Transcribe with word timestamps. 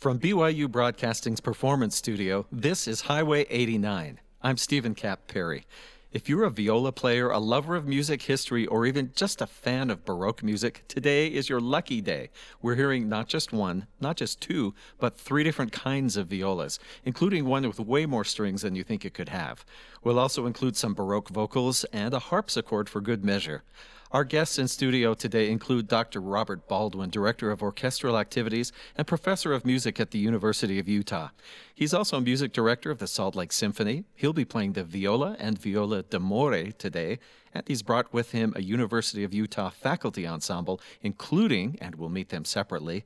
From 0.00 0.18
BYU 0.18 0.66
Broadcasting's 0.70 1.42
Performance 1.42 1.94
Studio, 1.94 2.46
this 2.50 2.88
is 2.88 3.02
Highway 3.02 3.44
89. 3.50 4.18
I'm 4.40 4.56
Steven 4.56 4.94
Kapp 4.94 5.26
Perry. 5.26 5.66
If 6.10 6.26
you're 6.26 6.44
a 6.44 6.50
viola 6.50 6.90
player, 6.90 7.28
a 7.28 7.38
lover 7.38 7.76
of 7.76 7.86
music 7.86 8.22
history, 8.22 8.66
or 8.66 8.86
even 8.86 9.12
just 9.14 9.42
a 9.42 9.46
fan 9.46 9.90
of 9.90 10.06
Baroque 10.06 10.42
music, 10.42 10.84
today 10.88 11.26
is 11.26 11.50
your 11.50 11.60
lucky 11.60 12.00
day. 12.00 12.30
We're 12.62 12.76
hearing 12.76 13.10
not 13.10 13.28
just 13.28 13.52
one, 13.52 13.88
not 14.00 14.16
just 14.16 14.40
two, 14.40 14.72
but 14.98 15.18
three 15.18 15.44
different 15.44 15.72
kinds 15.72 16.16
of 16.16 16.28
violas, 16.28 16.78
including 17.04 17.44
one 17.44 17.66
with 17.66 17.78
way 17.78 18.06
more 18.06 18.24
strings 18.24 18.62
than 18.62 18.74
you 18.74 18.82
think 18.82 19.04
it 19.04 19.12
could 19.12 19.28
have. 19.28 19.66
We'll 20.02 20.18
also 20.18 20.46
include 20.46 20.78
some 20.78 20.94
Baroque 20.94 21.28
vocals 21.28 21.84
and 21.92 22.14
a 22.14 22.20
harpsichord 22.20 22.88
for 22.88 23.02
good 23.02 23.22
measure. 23.22 23.64
Our 24.12 24.24
guests 24.24 24.58
in 24.58 24.66
studio 24.66 25.14
today 25.14 25.48
include 25.52 25.86
Dr. 25.86 26.20
Robert 26.20 26.66
Baldwin, 26.66 27.10
Director 27.10 27.52
of 27.52 27.62
Orchestral 27.62 28.18
Activities 28.18 28.72
and 28.98 29.06
Professor 29.06 29.52
of 29.52 29.64
Music 29.64 30.00
at 30.00 30.10
the 30.10 30.18
University 30.18 30.80
of 30.80 30.88
Utah. 30.88 31.28
He's 31.72 31.94
also 31.94 32.18
Music 32.18 32.52
Director 32.52 32.90
of 32.90 32.98
the 32.98 33.06
Salt 33.06 33.36
Lake 33.36 33.52
Symphony. 33.52 34.02
He'll 34.16 34.32
be 34.32 34.44
playing 34.44 34.72
the 34.72 34.82
viola 34.82 35.36
and 35.38 35.56
viola 35.56 36.02
d'amore 36.02 36.72
today, 36.76 37.20
and 37.54 37.62
he's 37.68 37.82
brought 37.82 38.12
with 38.12 38.32
him 38.32 38.52
a 38.56 38.62
University 38.62 39.22
of 39.22 39.32
Utah 39.32 39.70
faculty 39.70 40.26
ensemble, 40.26 40.80
including, 41.02 41.78
and 41.80 41.94
we'll 41.94 42.08
meet 42.08 42.30
them 42.30 42.44
separately, 42.44 43.04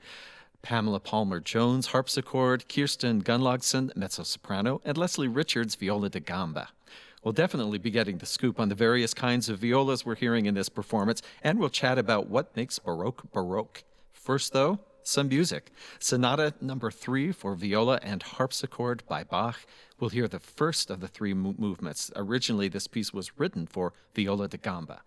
Pamela 0.63 1.01
Palmer 1.01 1.39
Jones, 1.39 1.89
harpsichord, 1.89 2.67
Kirsten 2.67 3.21
Gunnlaugson, 3.21 3.95
mezzo 3.95 4.23
soprano, 4.23 4.81
and 4.87 4.97
Leslie 4.97 5.29
Richards, 5.29 5.75
viola 5.75 6.09
da 6.09 6.21
gamba. 6.21 6.71
We'll 7.25 7.33
definitely 7.33 7.79
be 7.79 7.91
getting 7.91 8.19
the 8.19 8.27
scoop 8.27 8.61
on 8.61 8.69
the 8.69 8.75
various 8.75 9.15
kinds 9.15 9.49
of 9.49 9.59
violas 9.59 10.05
we're 10.05 10.15
hearing 10.15 10.45
in 10.45 10.55
this 10.55 10.69
performance, 10.69 11.23
and 11.43 11.59
we'll 11.59 11.71
chat 11.71 11.99
about 11.99 12.29
what 12.29 12.55
makes 12.55 12.79
Baroque 12.79 13.33
Baroque. 13.33 13.83
First, 14.13 14.53
though, 14.53 14.81
some 15.03 15.29
music. 15.29 15.71
Sonata 15.99 16.55
number 16.61 16.91
three 16.91 17.33
for 17.33 17.55
viola 17.55 17.99
and 18.03 18.23
harpsichord 18.23 19.03
by 19.09 19.25
Bach. 19.25 19.61
We'll 19.99 20.11
hear 20.11 20.29
the 20.29 20.39
first 20.39 20.91
of 20.91 21.01
the 21.01 21.09
three 21.09 21.33
mo- 21.35 21.55
movements. 21.57 22.11
Originally, 22.15 22.69
this 22.69 22.87
piece 22.87 23.13
was 23.13 23.39
written 23.39 23.67
for 23.67 23.95
viola 24.15 24.49
da 24.49 24.59
gamba. 24.59 25.03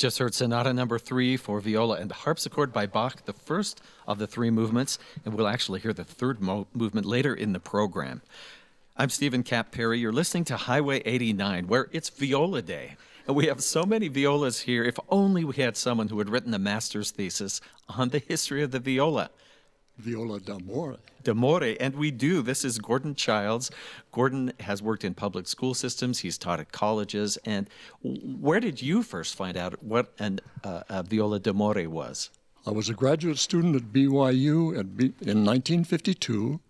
Just 0.00 0.16
heard 0.16 0.32
Sonata 0.32 0.72
Number 0.72 0.98
Three 0.98 1.36
for 1.36 1.60
viola 1.60 1.96
and 1.96 2.10
harpsichord 2.10 2.72
by 2.72 2.86
Bach, 2.86 3.22
the 3.26 3.34
first 3.34 3.82
of 4.06 4.18
the 4.18 4.26
three 4.26 4.48
movements, 4.48 4.98
and 5.26 5.34
we'll 5.34 5.46
actually 5.46 5.78
hear 5.78 5.92
the 5.92 6.04
third 6.04 6.40
mo- 6.40 6.66
movement 6.72 7.06
later 7.06 7.34
in 7.34 7.52
the 7.52 7.60
program. 7.60 8.22
I'm 8.96 9.10
Steven 9.10 9.42
Kapp 9.42 9.72
Perry. 9.72 9.98
You're 9.98 10.10
listening 10.10 10.44
to 10.44 10.56
Highway 10.56 11.02
89, 11.04 11.66
where 11.66 11.88
it's 11.92 12.08
Viola 12.08 12.62
Day. 12.62 12.96
And 13.26 13.36
we 13.36 13.44
have 13.48 13.62
so 13.62 13.84
many 13.84 14.08
violas 14.08 14.60
here. 14.60 14.84
If 14.84 14.98
only 15.10 15.44
we 15.44 15.56
had 15.56 15.76
someone 15.76 16.08
who 16.08 16.18
had 16.18 16.30
written 16.30 16.54
a 16.54 16.58
master's 16.58 17.10
thesis 17.10 17.60
on 17.86 18.08
the 18.08 18.20
history 18.20 18.62
of 18.62 18.70
the 18.70 18.80
viola. 18.80 19.28
Viola 20.00 20.40
d'amore. 20.40 20.96
D'amore, 21.22 21.76
and 21.78 21.94
we 21.94 22.10
do. 22.10 22.42
This 22.42 22.64
is 22.64 22.78
Gordon 22.78 23.14
Childs. 23.14 23.70
Gordon 24.12 24.52
has 24.60 24.82
worked 24.82 25.04
in 25.04 25.14
public 25.14 25.46
school 25.46 25.74
systems. 25.74 26.20
He's 26.20 26.38
taught 26.38 26.60
at 26.60 26.72
colleges. 26.72 27.38
And 27.44 27.68
where 28.02 28.60
did 28.60 28.80
you 28.82 29.02
first 29.02 29.36
find 29.36 29.56
out 29.56 29.82
what 29.82 30.12
an, 30.18 30.40
uh, 30.64 30.82
a 30.88 31.02
viola 31.02 31.38
d'amore 31.38 31.88
was? 31.88 32.30
I 32.66 32.70
was 32.70 32.88
a 32.88 32.94
graduate 32.94 33.38
student 33.38 33.76
at 33.76 33.92
BYU 33.92 34.78
at 34.78 34.96
B- 34.96 35.12
in 35.20 35.44
1952. 35.44 36.60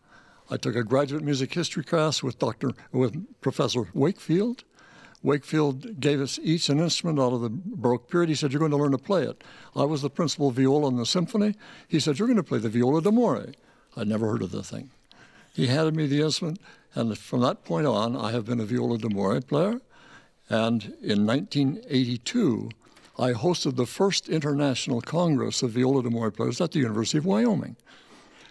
I 0.51 0.57
took 0.57 0.75
a 0.75 0.83
graduate 0.83 1.23
music 1.23 1.55
history 1.55 1.85
class 1.85 2.23
with 2.23 2.39
Dr. 2.39 2.73
with 2.93 3.25
Professor 3.41 3.89
Wakefield. 3.95 4.65
Wakefield 5.23 6.01
gave 6.01 6.21
us 6.21 6.39
each 6.43 6.69
an 6.69 6.79
instrument 6.79 7.19
out 7.19 7.33
of 7.33 7.43
the 7.43 7.51
Baroque 7.53 8.11
period. 8.11 8.31
He 8.31 8.35
said, 8.35 8.53
You're 8.53 8.61
going 8.61 8.71
to 8.71 8.77
learn 8.77 8.93
to 8.93 8.99
play 8.99 9.25
it. 9.25 9.43
I 9.77 9.85
was 9.85 10.03
the 10.03 10.11
principal 10.11 10.51
viola 10.51 10.89
in 10.89 10.97
the 10.97 11.07
symphony. 11.07 11.55
He 11.89 12.01
said, 12.01 12.19
You're 12.19 12.29
going 12.29 12.37
to 12.37 12.43
play 12.43 12.59
the 12.59 12.71
viola 12.71 13.03
d'amore. 13.03 13.49
I'd 13.97 14.09
never 14.09 14.29
heard 14.29 14.43
of 14.43 14.51
the 14.51 14.63
thing. 14.63 14.91
He 15.53 15.67
handed 15.67 15.95
me 15.95 16.07
the 16.07 16.23
instrument, 16.23 16.59
and 16.95 17.17
from 17.19 17.41
that 17.41 17.65
point 17.65 17.87
on, 17.87 18.17
I 18.17 18.31
have 18.31 18.47
been 18.47 18.61
a 18.61 18.65
viola 18.65 18.99
d'amore 18.99 19.41
player. 19.41 19.81
And 20.49 20.95
in 21.03 21.27
1982, 21.27 22.71
I 23.19 23.33
hosted 23.33 23.77
the 23.77 23.87
first 23.87 24.29
international 24.29 25.01
congress 25.01 25.63
of 25.63 25.73
viola 25.73 26.03
d'amore 26.03 26.31
players 26.31 26.61
at 26.61 26.73
the 26.73 26.79
University 26.79 27.19
of 27.19 27.27
Wyoming. 27.27 27.77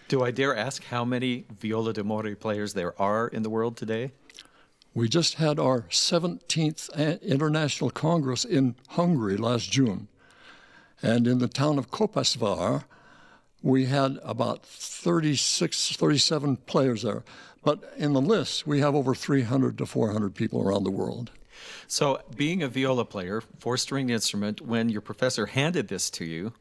Do 0.08 0.22
I 0.22 0.30
dare 0.30 0.56
ask 0.56 0.84
how 0.84 1.04
many 1.04 1.44
viola 1.58 1.92
d'amore 1.92 2.34
players 2.36 2.74
there 2.74 3.00
are 3.00 3.28
in 3.28 3.42
the 3.42 3.50
world 3.50 3.76
today? 3.76 4.12
We 4.92 5.08
just 5.08 5.34
had 5.34 5.58
our 5.58 5.82
17th 5.82 7.22
International 7.22 7.90
Congress 7.90 8.44
in 8.44 8.74
Hungary 8.88 9.36
last 9.36 9.70
June. 9.70 10.08
And 11.02 11.26
in 11.26 11.38
the 11.38 11.48
town 11.48 11.78
of 11.78 11.90
Kaposvar, 11.90 12.84
we 13.62 13.86
had 13.86 14.18
about 14.22 14.64
36, 14.66 15.96
37 15.96 16.56
players 16.56 17.02
there. 17.02 17.24
But 17.62 17.92
in 17.96 18.14
the 18.14 18.20
list, 18.20 18.66
we 18.66 18.80
have 18.80 18.94
over 18.94 19.14
300 19.14 19.78
to 19.78 19.86
400 19.86 20.34
people 20.34 20.62
around 20.62 20.84
the 20.84 20.90
world. 20.90 21.30
So, 21.86 22.22
being 22.34 22.62
a 22.62 22.68
viola 22.68 23.04
player, 23.04 23.42
four 23.58 23.76
string 23.76 24.08
instrument, 24.08 24.62
when 24.62 24.88
your 24.88 25.02
professor 25.02 25.46
handed 25.46 25.88
this 25.88 26.08
to 26.10 26.24
you, 26.24 26.54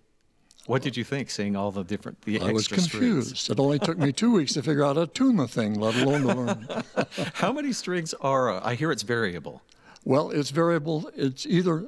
what 0.69 0.83
did 0.83 0.95
you 0.95 1.03
think, 1.03 1.31
seeing 1.31 1.55
all 1.55 1.71
the 1.71 1.83
different 1.83 2.21
the 2.21 2.35
extra 2.35 2.59
strings? 2.59 2.69
I 2.69 2.75
was 2.75 2.91
confused. 2.91 3.37
Strings? 3.37 3.49
It 3.49 3.59
only 3.59 3.79
took 3.79 3.97
me 3.97 4.11
two 4.11 4.31
weeks 4.31 4.53
to 4.53 4.61
figure 4.61 4.83
out 4.83 4.97
how 4.97 5.05
to 5.05 5.11
tune 5.11 5.37
the 5.37 5.47
thing, 5.47 5.73
let 5.79 5.95
alone 5.95 6.21
to 6.21 6.27
learn. 6.27 6.83
how 7.33 7.51
many 7.51 7.73
strings 7.73 8.13
are? 8.21 8.51
Uh, 8.51 8.61
I 8.63 8.75
hear 8.75 8.91
it's 8.91 9.01
variable. 9.01 9.63
Well, 10.05 10.29
it's 10.29 10.51
variable. 10.51 11.09
It's 11.15 11.47
either 11.47 11.87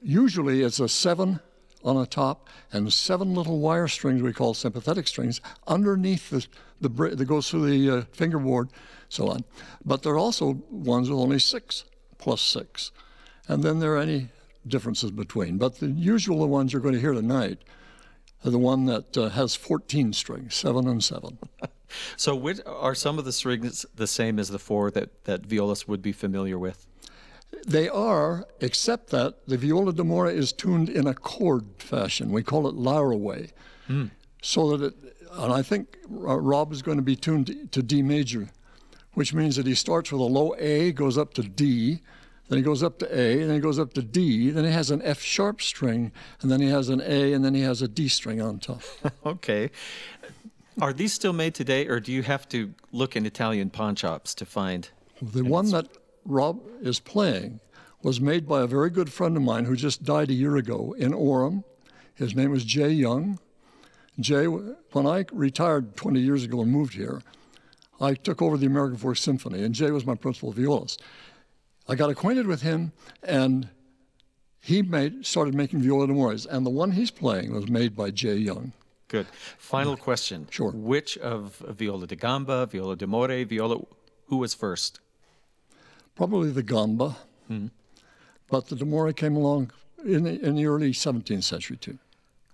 usually 0.00 0.62
it's 0.62 0.80
a 0.80 0.88
seven 0.88 1.40
on 1.84 1.98
a 1.98 2.06
top 2.06 2.48
and 2.72 2.90
seven 2.90 3.34
little 3.34 3.58
wire 3.58 3.88
strings 3.88 4.22
we 4.22 4.32
call 4.32 4.54
sympathetic 4.54 5.06
strings 5.06 5.42
underneath 5.66 6.30
the 6.30 6.46
the 6.80 6.88
that 7.14 7.26
goes 7.26 7.50
through 7.50 7.68
the 7.68 7.90
uh, 7.90 8.02
fingerboard, 8.12 8.70
so 9.10 9.28
on. 9.28 9.44
But 9.84 10.02
there 10.02 10.14
are 10.14 10.18
also 10.18 10.62
ones 10.70 11.10
with 11.10 11.18
only 11.18 11.38
six 11.38 11.84
plus 12.16 12.40
six, 12.40 12.90
and 13.48 13.62
then 13.62 13.80
there 13.80 13.92
are 13.92 13.98
any 13.98 14.30
differences 14.66 15.10
between. 15.10 15.58
But 15.58 15.80
the 15.80 15.88
usual 15.88 16.48
ones 16.48 16.72
you're 16.72 16.80
going 16.80 16.94
to 16.94 17.00
hear 17.02 17.12
tonight 17.12 17.58
the 18.50 18.58
one 18.58 18.86
that 18.86 19.16
uh, 19.16 19.30
has 19.30 19.54
14 19.54 20.12
strings, 20.12 20.54
seven 20.54 20.86
and 20.86 21.02
seven. 21.02 21.38
so, 22.16 22.34
which, 22.34 22.60
are 22.66 22.94
some 22.94 23.18
of 23.18 23.24
the 23.24 23.32
strings 23.32 23.86
the 23.94 24.06
same 24.06 24.38
as 24.38 24.48
the 24.48 24.58
four 24.58 24.90
that, 24.90 25.24
that 25.24 25.46
violists 25.46 25.88
would 25.88 26.02
be 26.02 26.12
familiar 26.12 26.58
with? 26.58 26.86
They 27.66 27.88
are, 27.88 28.46
except 28.60 29.10
that 29.10 29.46
the 29.46 29.56
viola 29.56 29.92
d'amore 29.92 30.30
is 30.30 30.52
tuned 30.52 30.88
in 30.88 31.06
a 31.06 31.14
chord 31.14 31.64
fashion. 31.78 32.32
We 32.32 32.42
call 32.42 32.68
it 32.68 32.74
Laraway. 32.74 33.50
Mm. 33.88 34.10
So 34.42 34.76
that 34.76 34.86
it, 34.86 35.16
and 35.32 35.52
I 35.52 35.62
think 35.62 35.96
Rob 36.08 36.72
is 36.72 36.82
going 36.82 36.98
to 36.98 37.02
be 37.02 37.16
tuned 37.16 37.72
to 37.72 37.82
D 37.82 38.02
major, 38.02 38.48
which 39.14 39.34
means 39.34 39.56
that 39.56 39.66
he 39.66 39.74
starts 39.74 40.12
with 40.12 40.20
a 40.20 40.24
low 40.24 40.54
A, 40.58 40.92
goes 40.92 41.18
up 41.18 41.34
to 41.34 41.42
D, 41.42 42.00
then 42.48 42.58
he 42.58 42.62
goes 42.62 42.82
up 42.82 42.98
to 42.98 43.18
A, 43.18 43.40
and 43.40 43.48
then 43.48 43.54
he 43.54 43.60
goes 43.60 43.78
up 43.78 43.94
to 43.94 44.02
D, 44.02 44.50
then 44.50 44.64
he 44.64 44.70
has 44.70 44.90
an 44.90 45.00
F 45.02 45.20
sharp 45.22 45.62
string, 45.62 46.12
and 46.40 46.50
then 46.50 46.60
he 46.60 46.68
has 46.68 46.88
an 46.88 47.00
A, 47.00 47.32
and 47.32 47.44
then 47.44 47.54
he 47.54 47.62
has 47.62 47.80
a 47.80 47.88
D 47.88 48.08
string 48.08 48.40
on 48.40 48.58
top. 48.58 48.82
okay. 49.26 49.70
Are 50.80 50.92
these 50.92 51.12
still 51.12 51.32
made 51.32 51.54
today, 51.54 51.86
or 51.86 52.00
do 52.00 52.12
you 52.12 52.22
have 52.22 52.48
to 52.50 52.74
look 52.92 53.16
in 53.16 53.24
Italian 53.24 53.70
pawn 53.70 53.94
shops 53.94 54.34
to 54.34 54.44
find? 54.44 54.88
The 55.22 55.42
one 55.42 55.70
that 55.70 55.88
Rob 56.24 56.60
is 56.82 57.00
playing 57.00 57.60
was 58.02 58.20
made 58.20 58.46
by 58.46 58.62
a 58.62 58.66
very 58.66 58.90
good 58.90 59.10
friend 59.10 59.36
of 59.36 59.42
mine 59.42 59.64
who 59.64 59.76
just 59.76 60.02
died 60.04 60.30
a 60.30 60.34
year 60.34 60.56
ago 60.56 60.94
in 60.98 61.12
Orem. 61.12 61.64
His 62.14 62.34
name 62.34 62.50
was 62.50 62.64
Jay 62.64 62.90
Young. 62.90 63.38
Jay, 64.20 64.46
when 64.46 65.06
I 65.06 65.24
retired 65.32 65.96
20 65.96 66.20
years 66.20 66.44
ago 66.44 66.60
and 66.60 66.70
moved 66.70 66.94
here, 66.94 67.22
I 68.00 68.14
took 68.14 68.42
over 68.42 68.56
the 68.56 68.66
American 68.66 68.98
Fork 68.98 69.16
Symphony, 69.16 69.64
and 69.64 69.74
Jay 69.74 69.90
was 69.90 70.04
my 70.04 70.14
principal 70.14 70.52
violist. 70.52 71.02
I 71.88 71.94
got 71.94 72.10
acquainted 72.10 72.46
with 72.46 72.62
him, 72.62 72.92
and 73.22 73.68
he 74.60 74.80
made 74.82 75.26
started 75.26 75.54
making 75.54 75.82
viola 75.82 76.06
de 76.06 76.12
d'amores, 76.12 76.46
and 76.46 76.64
the 76.64 76.70
one 76.70 76.92
he's 76.92 77.10
playing 77.10 77.52
was 77.52 77.68
made 77.68 77.94
by 77.94 78.10
Jay 78.10 78.36
Young. 78.36 78.72
Good. 79.08 79.26
Final 79.58 79.96
question. 79.96 80.46
Sure. 80.50 80.70
Which 80.70 81.18
of 81.18 81.62
viola 81.68 82.06
da 82.06 82.16
gamba, 82.16 82.66
viola 82.66 82.96
de 82.96 83.04
d'amore, 83.04 83.44
viola, 83.44 83.84
who 84.26 84.38
was 84.38 84.54
first? 84.54 85.00
Probably 86.14 86.50
the 86.50 86.62
gamba, 86.62 87.16
mm-hmm. 87.50 87.66
but 88.48 88.68
the 88.68 88.76
de 88.76 88.84
d'amore 88.84 89.12
came 89.12 89.36
along 89.36 89.70
in 90.04 90.24
the, 90.24 90.40
in 90.40 90.56
the 90.56 90.66
early 90.66 90.92
17th 90.92 91.44
century 91.44 91.76
too. 91.76 91.98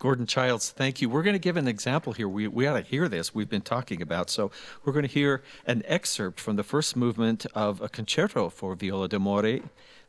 Gordon 0.01 0.27
Childs, 0.27 0.71
thank 0.71 1.03
you. 1.03 1.11
We're 1.11 1.23
going 1.23 1.35
to 1.35 1.39
give 1.39 1.59
an 1.59 1.69
example 1.69 2.15
here. 2.15 2.27
We, 2.27 2.49
we 2.49 2.67
ought 2.67 2.79
to 2.79 2.83
hear 2.83 3.07
this, 3.07 3.35
we've 3.35 3.51
been 3.51 3.61
talking 3.61 4.01
about. 4.01 4.31
So, 4.31 4.51
we're 4.83 4.95
going 4.95 5.07
to 5.07 5.13
hear 5.13 5.43
an 5.67 5.83
excerpt 5.85 6.41
from 6.41 6.57
the 6.57 6.65
first 6.65 6.97
movement 6.97 7.45
of 7.55 7.83
a 7.83 7.89
concerto 7.91 8.49
for 8.49 8.75
viola 8.75 9.09
d'amore. 9.09 9.61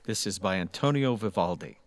This 0.05 0.25
is 0.25 0.39
by 0.39 0.55
Antonio 0.55 1.15
Vivaldi. 1.15 1.80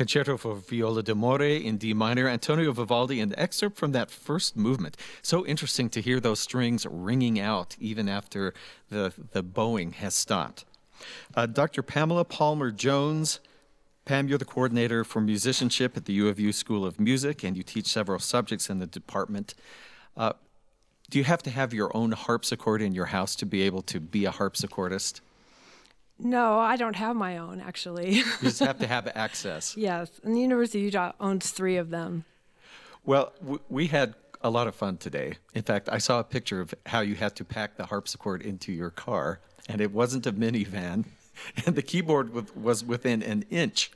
Concerto 0.00 0.38
for 0.38 0.54
Viola 0.54 1.02
d'Amore 1.02 1.42
in 1.42 1.76
D 1.76 1.92
minor, 1.92 2.26
Antonio 2.26 2.72
Vivaldi, 2.72 3.20
an 3.20 3.34
excerpt 3.36 3.76
from 3.76 3.92
that 3.92 4.10
first 4.10 4.56
movement. 4.56 4.96
So 5.20 5.44
interesting 5.44 5.90
to 5.90 6.00
hear 6.00 6.20
those 6.20 6.40
strings 6.40 6.86
ringing 6.86 7.38
out 7.38 7.76
even 7.78 8.08
after 8.08 8.54
the, 8.88 9.12
the 9.32 9.42
bowing 9.42 9.92
has 9.92 10.14
stopped. 10.14 10.64
Uh, 11.34 11.44
Dr. 11.44 11.82
Pamela 11.82 12.24
Palmer 12.24 12.70
Jones. 12.70 13.40
Pam, 14.06 14.26
you're 14.26 14.38
the 14.38 14.46
coordinator 14.46 15.04
for 15.04 15.20
musicianship 15.20 15.98
at 15.98 16.06
the 16.06 16.14
U 16.14 16.28
of 16.28 16.40
U 16.40 16.50
School 16.50 16.86
of 16.86 16.98
Music, 16.98 17.44
and 17.44 17.54
you 17.54 17.62
teach 17.62 17.86
several 17.86 18.20
subjects 18.20 18.70
in 18.70 18.78
the 18.78 18.86
department. 18.86 19.52
Uh, 20.16 20.32
do 21.10 21.18
you 21.18 21.24
have 21.24 21.42
to 21.42 21.50
have 21.50 21.74
your 21.74 21.94
own 21.94 22.12
harpsichord 22.12 22.80
in 22.80 22.94
your 22.94 23.06
house 23.06 23.36
to 23.36 23.44
be 23.44 23.60
able 23.60 23.82
to 23.82 24.00
be 24.00 24.24
a 24.24 24.32
harpsichordist? 24.32 25.20
No, 26.22 26.58
I 26.58 26.76
don't 26.76 26.96
have 26.96 27.16
my 27.16 27.38
own 27.38 27.60
actually. 27.60 28.10
you 28.12 28.24
just 28.42 28.60
have 28.60 28.78
to 28.80 28.86
have 28.86 29.08
access. 29.14 29.76
yes, 29.76 30.10
and 30.22 30.34
the 30.36 30.40
University 30.40 30.78
of 30.80 30.84
Utah 30.84 31.12
owns 31.20 31.50
three 31.50 31.76
of 31.76 31.90
them. 31.90 32.24
Well, 33.04 33.32
w- 33.40 33.60
we 33.68 33.86
had 33.86 34.14
a 34.42 34.50
lot 34.50 34.66
of 34.68 34.74
fun 34.74 34.96
today. 34.98 35.34
In 35.54 35.62
fact, 35.62 35.88
I 35.90 35.98
saw 35.98 36.20
a 36.20 36.24
picture 36.24 36.60
of 36.60 36.74
how 36.86 37.00
you 37.00 37.14
had 37.14 37.34
to 37.36 37.44
pack 37.44 37.76
the 37.76 37.86
harpsichord 37.86 38.42
into 38.42 38.72
your 38.72 38.90
car, 38.90 39.40
and 39.68 39.80
it 39.80 39.92
wasn't 39.92 40.26
a 40.26 40.32
minivan, 40.32 41.04
and 41.66 41.74
the 41.74 41.82
keyboard 41.82 42.32
was 42.56 42.84
within 42.84 43.22
an 43.22 43.44
inch 43.50 43.90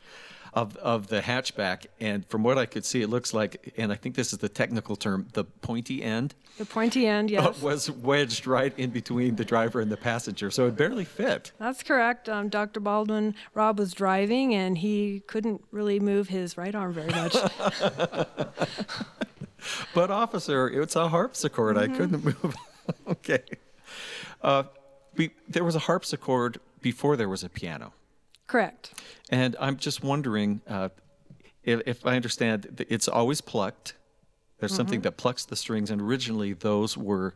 of, 0.55 0.77
of 0.77 1.09
the 1.09 1.21
hatchback. 1.21 1.87
And 2.01 2.25
from 2.27 2.45
what 2.45 2.57
I 2.57 2.67
could 2.67 2.85
see, 2.85 3.03
it 3.03 3.09
looks 3.09 3.35
like, 3.35 3.75
and 3.77 3.91
I 3.93 3.97
think 3.97 4.15
this 4.15 4.33
is 4.33 4.39
the 4.39 4.49
technical 4.49 4.95
term, 4.95 5.27
the 5.33 5.43
pointy 5.45 6.01
end. 6.03 6.37
The 6.59 6.65
pointy 6.65 7.07
end, 7.07 7.31
yes. 7.31 7.61
was 7.63 7.91
wedged 7.91 8.47
right 8.47 8.73
in 8.79 8.91
between 8.91 9.35
the 9.37 9.45
driver 9.45 9.81
and 9.81 9.91
the 9.91 9.97
passenger, 9.97 10.53
so 10.53 10.69
it 10.69 10.77
barely 10.77 11.05
fit. 11.05 11.51
That's 11.59 11.83
correct. 11.83 12.29
Um, 12.29 12.49
Dr. 12.49 12.79
Baldwin, 12.81 13.35
Rob 13.53 13.81
was 13.81 13.93
driving, 13.93 14.55
and 14.55 14.79
he 14.79 15.25
couldn't 15.27 15.65
really 15.73 15.99
move 15.99 16.29
his 16.29 16.57
right 16.57 16.75
arm 16.75 16.93
very 16.93 17.11
much. 17.11 17.33
but, 19.95 20.13
officer, 20.13 20.69
it's 20.69 20.95
a 20.95 21.09
harpsichord. 21.09 21.75
Mm-hmm. 21.77 21.93
I 21.93 21.97
couldn't 21.97 22.25
move. 22.25 22.55
okay. 23.09 23.43
Uh, 24.41 24.63
we, 25.17 25.31
there 25.49 25.65
was 25.65 25.75
a 25.75 25.81
harpsichord 25.81 26.61
before 26.81 27.17
there 27.17 27.29
was 27.29 27.43
a 27.43 27.49
piano. 27.49 27.93
Correct. 28.55 29.03
And 29.31 29.57
I'm 29.59 29.77
just 29.79 30.05
wondering 30.05 30.61
uh, 30.69 30.91
if, 31.65 31.81
if, 31.87 32.07
I 32.07 32.15
understand, 32.15 32.87
it's 32.89 33.09
always 33.09 33.41
plucked. 33.41 33.95
There's 34.61 34.71
mm-hmm. 34.71 34.77
something 34.77 35.01
that 35.01 35.17
plucks 35.17 35.45
the 35.45 35.57
strings, 35.57 35.91
and 35.91 36.01
originally 36.01 36.53
those 36.53 36.97
were 36.97 37.35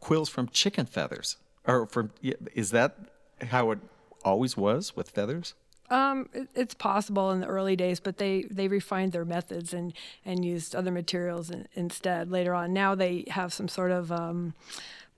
quills 0.00 0.30
from 0.30 0.48
chicken 0.48 0.86
feathers. 0.86 1.36
Or 1.66 1.84
from 1.84 2.10
is 2.54 2.70
that 2.70 2.96
how 3.42 3.70
it 3.70 3.80
always 4.24 4.56
was 4.56 4.96
with 4.96 5.10
feathers? 5.10 5.52
Um, 5.90 6.30
it, 6.32 6.48
it's 6.54 6.72
possible 6.72 7.30
in 7.32 7.40
the 7.40 7.46
early 7.48 7.76
days, 7.76 8.00
but 8.00 8.16
they, 8.16 8.44
they 8.50 8.66
refined 8.66 9.12
their 9.12 9.26
methods 9.26 9.74
and, 9.74 9.92
and 10.24 10.42
used 10.42 10.74
other 10.74 10.90
materials 10.90 11.50
in, 11.50 11.68
instead 11.74 12.30
later 12.30 12.54
on. 12.54 12.72
Now 12.72 12.94
they 12.94 13.26
have 13.28 13.52
some 13.52 13.68
sort 13.68 13.90
of 13.90 14.10
um, 14.10 14.54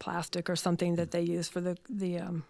plastic 0.00 0.50
or 0.50 0.56
something 0.56 0.96
that 0.96 1.12
they 1.12 1.22
use 1.22 1.48
for 1.48 1.60
the 1.60 1.76
the 1.88 2.18
um, 2.18 2.42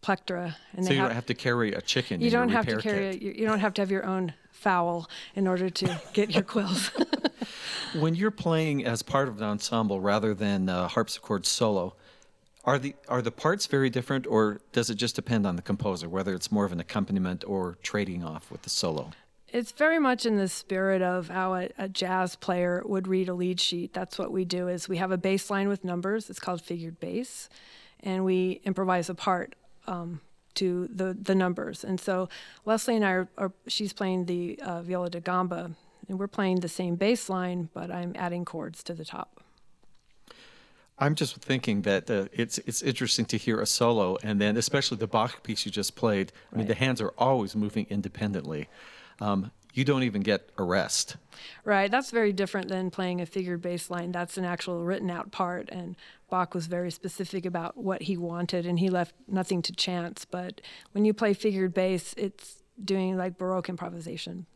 plectra. 0.00 0.56
And 0.74 0.84
so 0.84 0.92
you 0.92 0.98
have, 1.00 1.08
don't 1.08 1.14
have 1.14 1.26
to 1.26 1.34
carry 1.34 1.72
a 1.72 1.80
chicken. 1.80 2.20
You 2.20 2.30
don't 2.30 2.50
have 2.50 2.66
to 2.66 2.78
carry. 2.78 3.08
A, 3.08 3.12
you 3.14 3.46
don't 3.46 3.60
have 3.60 3.74
to 3.74 3.82
have 3.82 3.90
your 3.90 4.04
own 4.04 4.34
fowl 4.50 5.08
in 5.34 5.46
order 5.46 5.70
to 5.70 6.00
get 6.12 6.30
your 6.34 6.42
quills. 6.42 6.90
when 7.98 8.14
you're 8.14 8.30
playing 8.30 8.84
as 8.84 9.02
part 9.02 9.28
of 9.28 9.38
an 9.38 9.44
ensemble 9.44 10.00
rather 10.00 10.34
than 10.34 10.68
a 10.68 10.88
harpsichord 10.88 11.46
solo, 11.46 11.94
are 12.64 12.78
the 12.78 12.94
are 13.08 13.22
the 13.22 13.30
parts 13.30 13.66
very 13.66 13.88
different, 13.88 14.26
or 14.26 14.60
does 14.72 14.90
it 14.90 14.96
just 14.96 15.16
depend 15.16 15.46
on 15.46 15.56
the 15.56 15.62
composer 15.62 16.08
whether 16.08 16.34
it's 16.34 16.52
more 16.52 16.64
of 16.64 16.72
an 16.72 16.80
accompaniment 16.80 17.44
or 17.46 17.78
trading 17.82 18.22
off 18.22 18.50
with 18.50 18.62
the 18.62 18.70
solo? 18.70 19.12
It's 19.50 19.72
very 19.72 19.98
much 19.98 20.26
in 20.26 20.36
the 20.36 20.48
spirit 20.48 21.00
of 21.00 21.28
how 21.28 21.54
a, 21.54 21.70
a, 21.78 21.88
jazz 21.88 22.36
player 22.36 22.82
would 22.84 23.08
read 23.08 23.30
a 23.30 23.34
lead 23.34 23.58
sheet. 23.58 23.94
That's 23.94 24.18
what 24.18 24.30
we 24.30 24.44
do. 24.44 24.68
Is 24.68 24.90
we 24.90 24.98
have 24.98 25.10
a 25.10 25.16
bass 25.16 25.48
line 25.48 25.68
with 25.68 25.84
numbers. 25.84 26.28
It's 26.28 26.38
called 26.38 26.60
figured 26.60 27.00
bass, 27.00 27.48
and 28.00 28.26
we 28.26 28.60
improvise 28.64 29.08
a 29.08 29.14
part 29.14 29.54
um, 29.88 30.20
to 30.54 30.88
the 30.88 31.16
the 31.20 31.34
numbers. 31.34 31.84
And 31.84 32.00
so 32.00 32.28
Leslie 32.64 32.96
and 32.96 33.04
I 33.04 33.10
are, 33.10 33.28
are 33.36 33.52
she's 33.66 33.92
playing 33.92 34.26
the 34.26 34.58
uh, 34.62 34.82
viola 34.82 35.10
da 35.10 35.20
gamba, 35.20 35.72
and 36.08 36.18
we're 36.18 36.28
playing 36.28 36.60
the 36.60 36.68
same 36.68 36.96
bass 36.96 37.28
line, 37.28 37.68
but 37.74 37.90
I'm 37.90 38.12
adding 38.16 38.44
chords 38.44 38.82
to 38.84 38.94
the 38.94 39.04
top. 39.04 39.40
I'm 41.00 41.14
just 41.14 41.36
thinking 41.36 41.82
that 41.82 42.10
uh, 42.10 42.26
it's 42.32 42.58
it's 42.58 42.82
interesting 42.82 43.26
to 43.26 43.36
hear 43.36 43.60
a 43.60 43.66
solo, 43.66 44.16
and 44.22 44.40
then 44.40 44.56
especially 44.56 44.98
the 44.98 45.06
Bach 45.06 45.42
piece 45.42 45.64
you 45.64 45.70
just 45.70 45.94
played. 45.94 46.32
I 46.52 46.56
mean, 46.56 46.66
the 46.66 46.74
hands 46.74 47.00
are 47.00 47.12
always 47.16 47.54
moving 47.54 47.86
independently. 47.88 48.68
Um, 49.20 49.50
you 49.74 49.84
don't 49.84 50.02
even 50.02 50.22
get 50.22 50.50
a 50.58 50.62
rest. 50.62 51.16
Right. 51.64 51.90
That's 51.90 52.10
very 52.10 52.32
different 52.32 52.68
than 52.68 52.90
playing 52.90 53.20
a 53.20 53.26
figured 53.26 53.62
bass 53.62 53.90
line. 53.90 54.12
That's 54.12 54.36
an 54.36 54.44
actual 54.44 54.84
written 54.84 55.10
out 55.10 55.30
part. 55.30 55.68
And 55.70 55.96
Bach 56.30 56.54
was 56.54 56.66
very 56.66 56.90
specific 56.90 57.46
about 57.46 57.76
what 57.76 58.02
he 58.02 58.16
wanted 58.16 58.66
and 58.66 58.78
he 58.78 58.88
left 58.88 59.14
nothing 59.26 59.62
to 59.62 59.72
chance. 59.72 60.24
But 60.24 60.60
when 60.92 61.04
you 61.04 61.14
play 61.14 61.34
figured 61.34 61.74
bass, 61.74 62.14
it's 62.16 62.62
doing 62.82 63.16
like 63.16 63.38
Baroque 63.38 63.68
improvisation. 63.68 64.46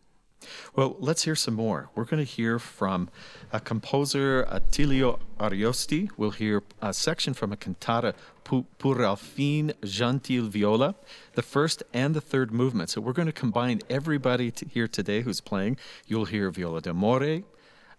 Well, 0.75 0.97
let's 0.99 1.25
hear 1.25 1.35
some 1.35 1.55
more. 1.55 1.91
We're 1.95 2.05
going 2.05 2.25
to 2.25 2.31
hear 2.31 2.59
from 2.59 3.09
a 3.53 3.61
composer, 3.61 4.45
Attilio 4.51 5.19
Ariosti. 5.39 6.11
We'll 6.17 6.31
hear 6.31 6.63
a 6.81 6.93
section 6.93 7.35
from 7.35 7.53
a 7.53 7.57
cantata, 7.57 8.15
Pur 8.45 8.65
Alfin 8.79 9.73
Gentil 9.83 10.49
Viola, 10.49 10.95
the 11.35 11.43
first 11.43 11.83
and 11.93 12.15
the 12.15 12.21
third 12.21 12.53
movement. 12.53 12.91
So 12.91 13.01
we're 13.01 13.13
going 13.13 13.27
to 13.27 13.33
combine 13.33 13.81
everybody 13.89 14.51
to 14.51 14.67
here 14.67 14.89
today 14.89 15.23
who's 15.23 15.41
playing. 15.41 15.77
You'll 16.07 16.27
hear 16.27 16.51
viola 16.51 16.81
d'amore, 16.81 17.45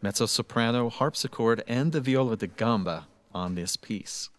mezzo 0.02 0.26
soprano, 0.26 0.90
harpsichord, 0.90 1.64
and 1.68 1.92
the 1.92 2.02
viola 2.02 2.38
da 2.38 2.48
gamba 2.48 3.08
on 3.34 3.56
this 3.56 3.78
piece. 3.78 4.30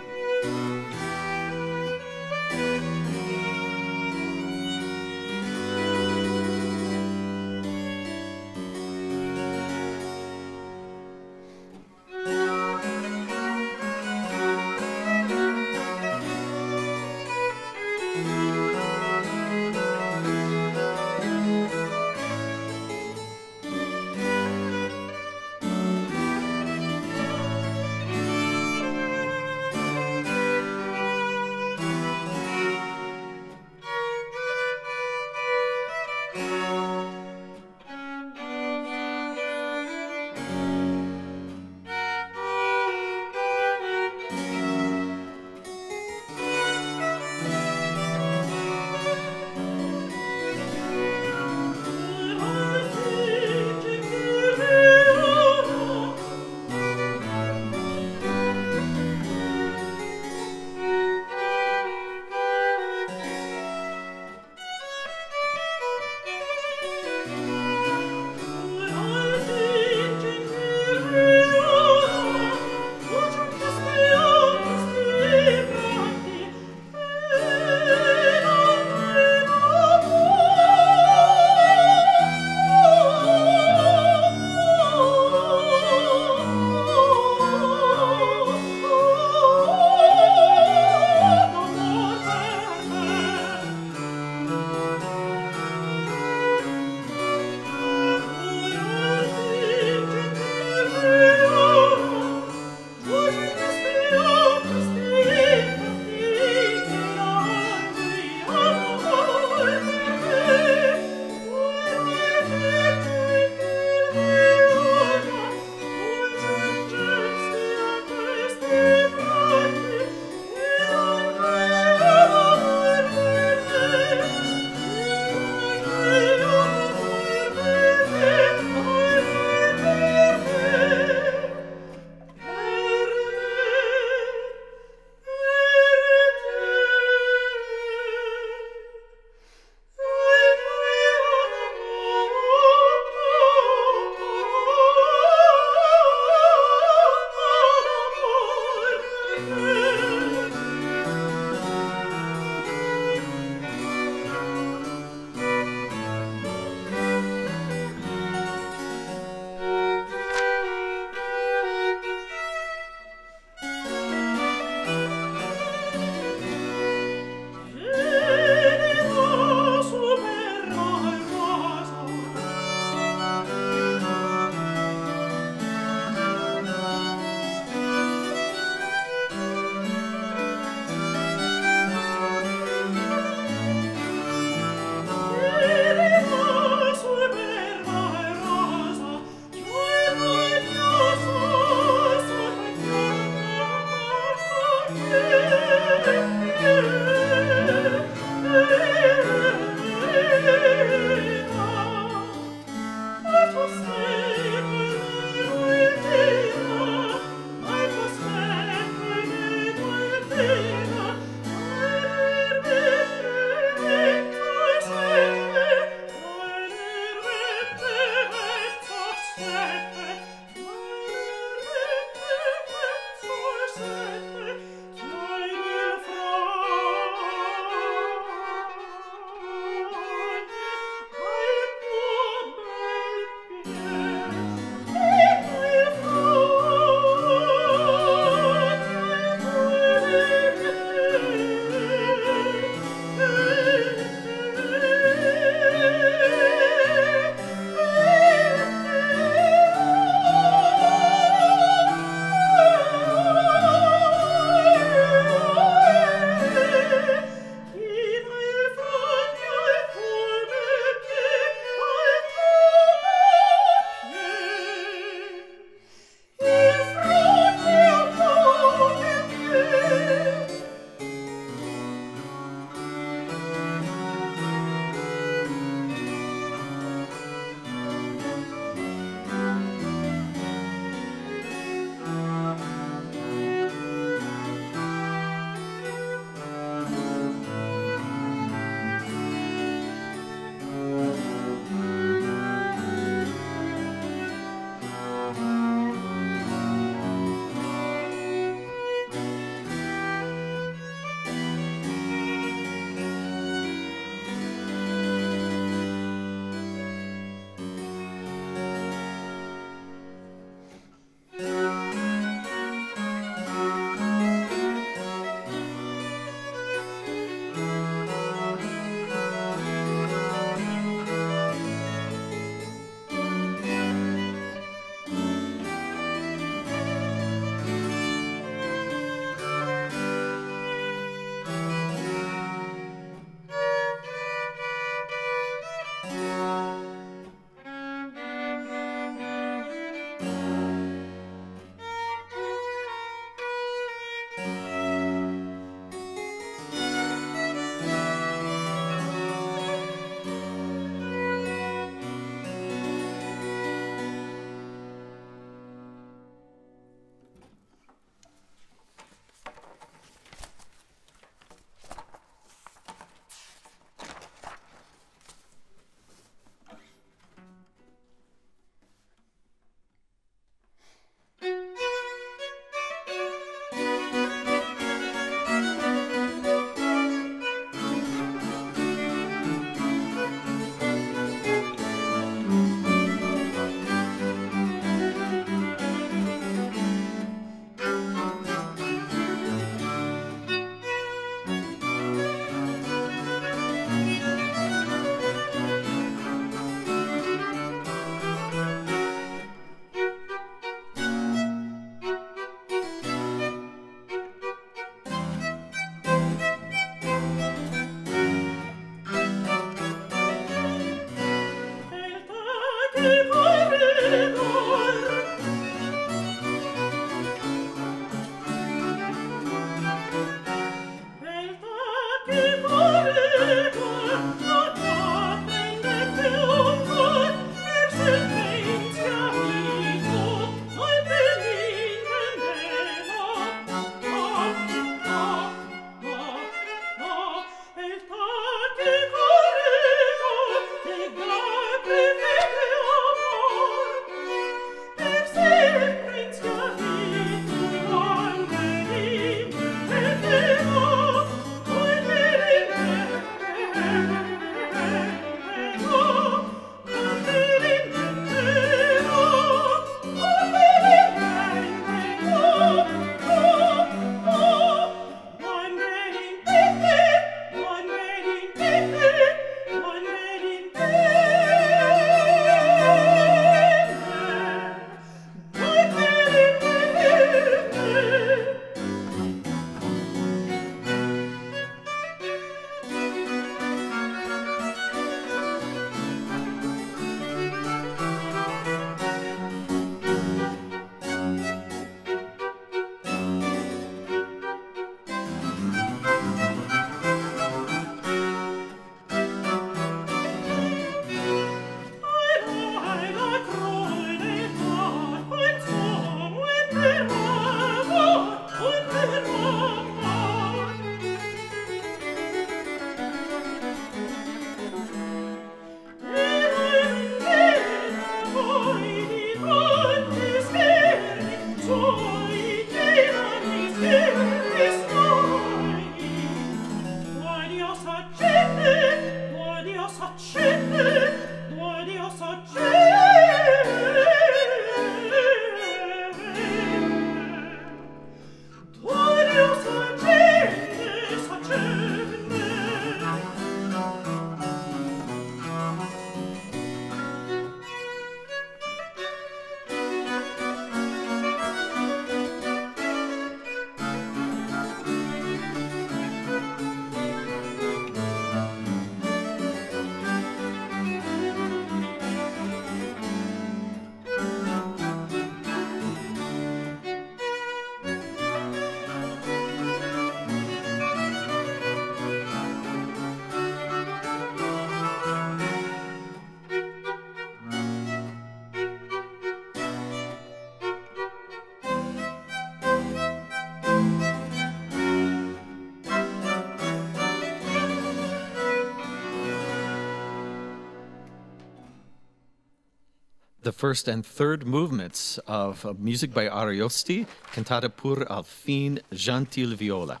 First 593.62 593.86
and 593.86 594.04
third 594.04 594.44
movements 594.44 595.18
of, 595.28 595.64
of 595.64 595.78
music 595.78 596.12
by 596.12 596.26
Ariosti, 596.26 597.06
Cantata 597.32 597.68
pur 597.68 598.04
al 598.10 598.24
fin 598.24 598.80
gentil 598.90 599.54
viola. 599.54 600.00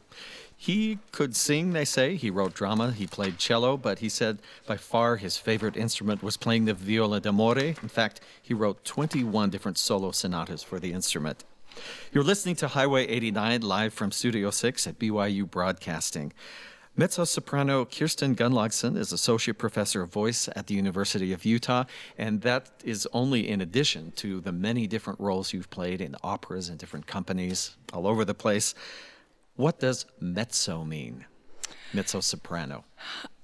He 0.56 0.98
could 1.12 1.36
sing, 1.36 1.72
they 1.72 1.84
say. 1.84 2.16
He 2.16 2.28
wrote 2.28 2.54
drama, 2.54 2.90
he 2.90 3.06
played 3.06 3.38
cello, 3.38 3.76
but 3.76 4.00
he 4.00 4.08
said 4.08 4.40
by 4.66 4.76
far 4.76 5.14
his 5.14 5.36
favorite 5.36 5.76
instrument 5.76 6.24
was 6.24 6.36
playing 6.36 6.64
the 6.64 6.74
viola 6.74 7.20
d'amore. 7.20 7.76
In 7.80 7.88
fact, 7.88 8.20
he 8.42 8.52
wrote 8.52 8.84
21 8.84 9.50
different 9.50 9.78
solo 9.78 10.10
sonatas 10.10 10.64
for 10.64 10.80
the 10.80 10.92
instrument. 10.92 11.44
You're 12.12 12.24
listening 12.24 12.56
to 12.56 12.66
Highway 12.66 13.06
89 13.06 13.60
live 13.62 13.94
from 13.94 14.10
Studio 14.10 14.50
6 14.50 14.88
at 14.88 14.98
BYU 14.98 15.48
Broadcasting. 15.48 16.32
Mezzo 16.94 17.24
soprano 17.24 17.86
Kirsten 17.86 18.36
Gunnlaugson 18.36 18.98
is 18.98 19.12
associate 19.12 19.56
professor 19.56 20.02
of 20.02 20.12
voice 20.12 20.46
at 20.54 20.66
the 20.66 20.74
University 20.74 21.32
of 21.32 21.42
Utah, 21.42 21.84
and 22.18 22.42
that 22.42 22.70
is 22.84 23.08
only 23.14 23.48
in 23.48 23.62
addition 23.62 24.12
to 24.16 24.42
the 24.42 24.52
many 24.52 24.86
different 24.86 25.18
roles 25.18 25.54
you've 25.54 25.70
played 25.70 26.02
in 26.02 26.14
operas 26.22 26.68
and 26.68 26.78
different 26.78 27.06
companies 27.06 27.76
all 27.94 28.06
over 28.06 28.26
the 28.26 28.34
place. 28.34 28.74
What 29.56 29.80
does 29.80 30.04
mezzo 30.20 30.84
mean? 30.84 31.24
Mezzo 31.94 32.20
soprano. 32.20 32.84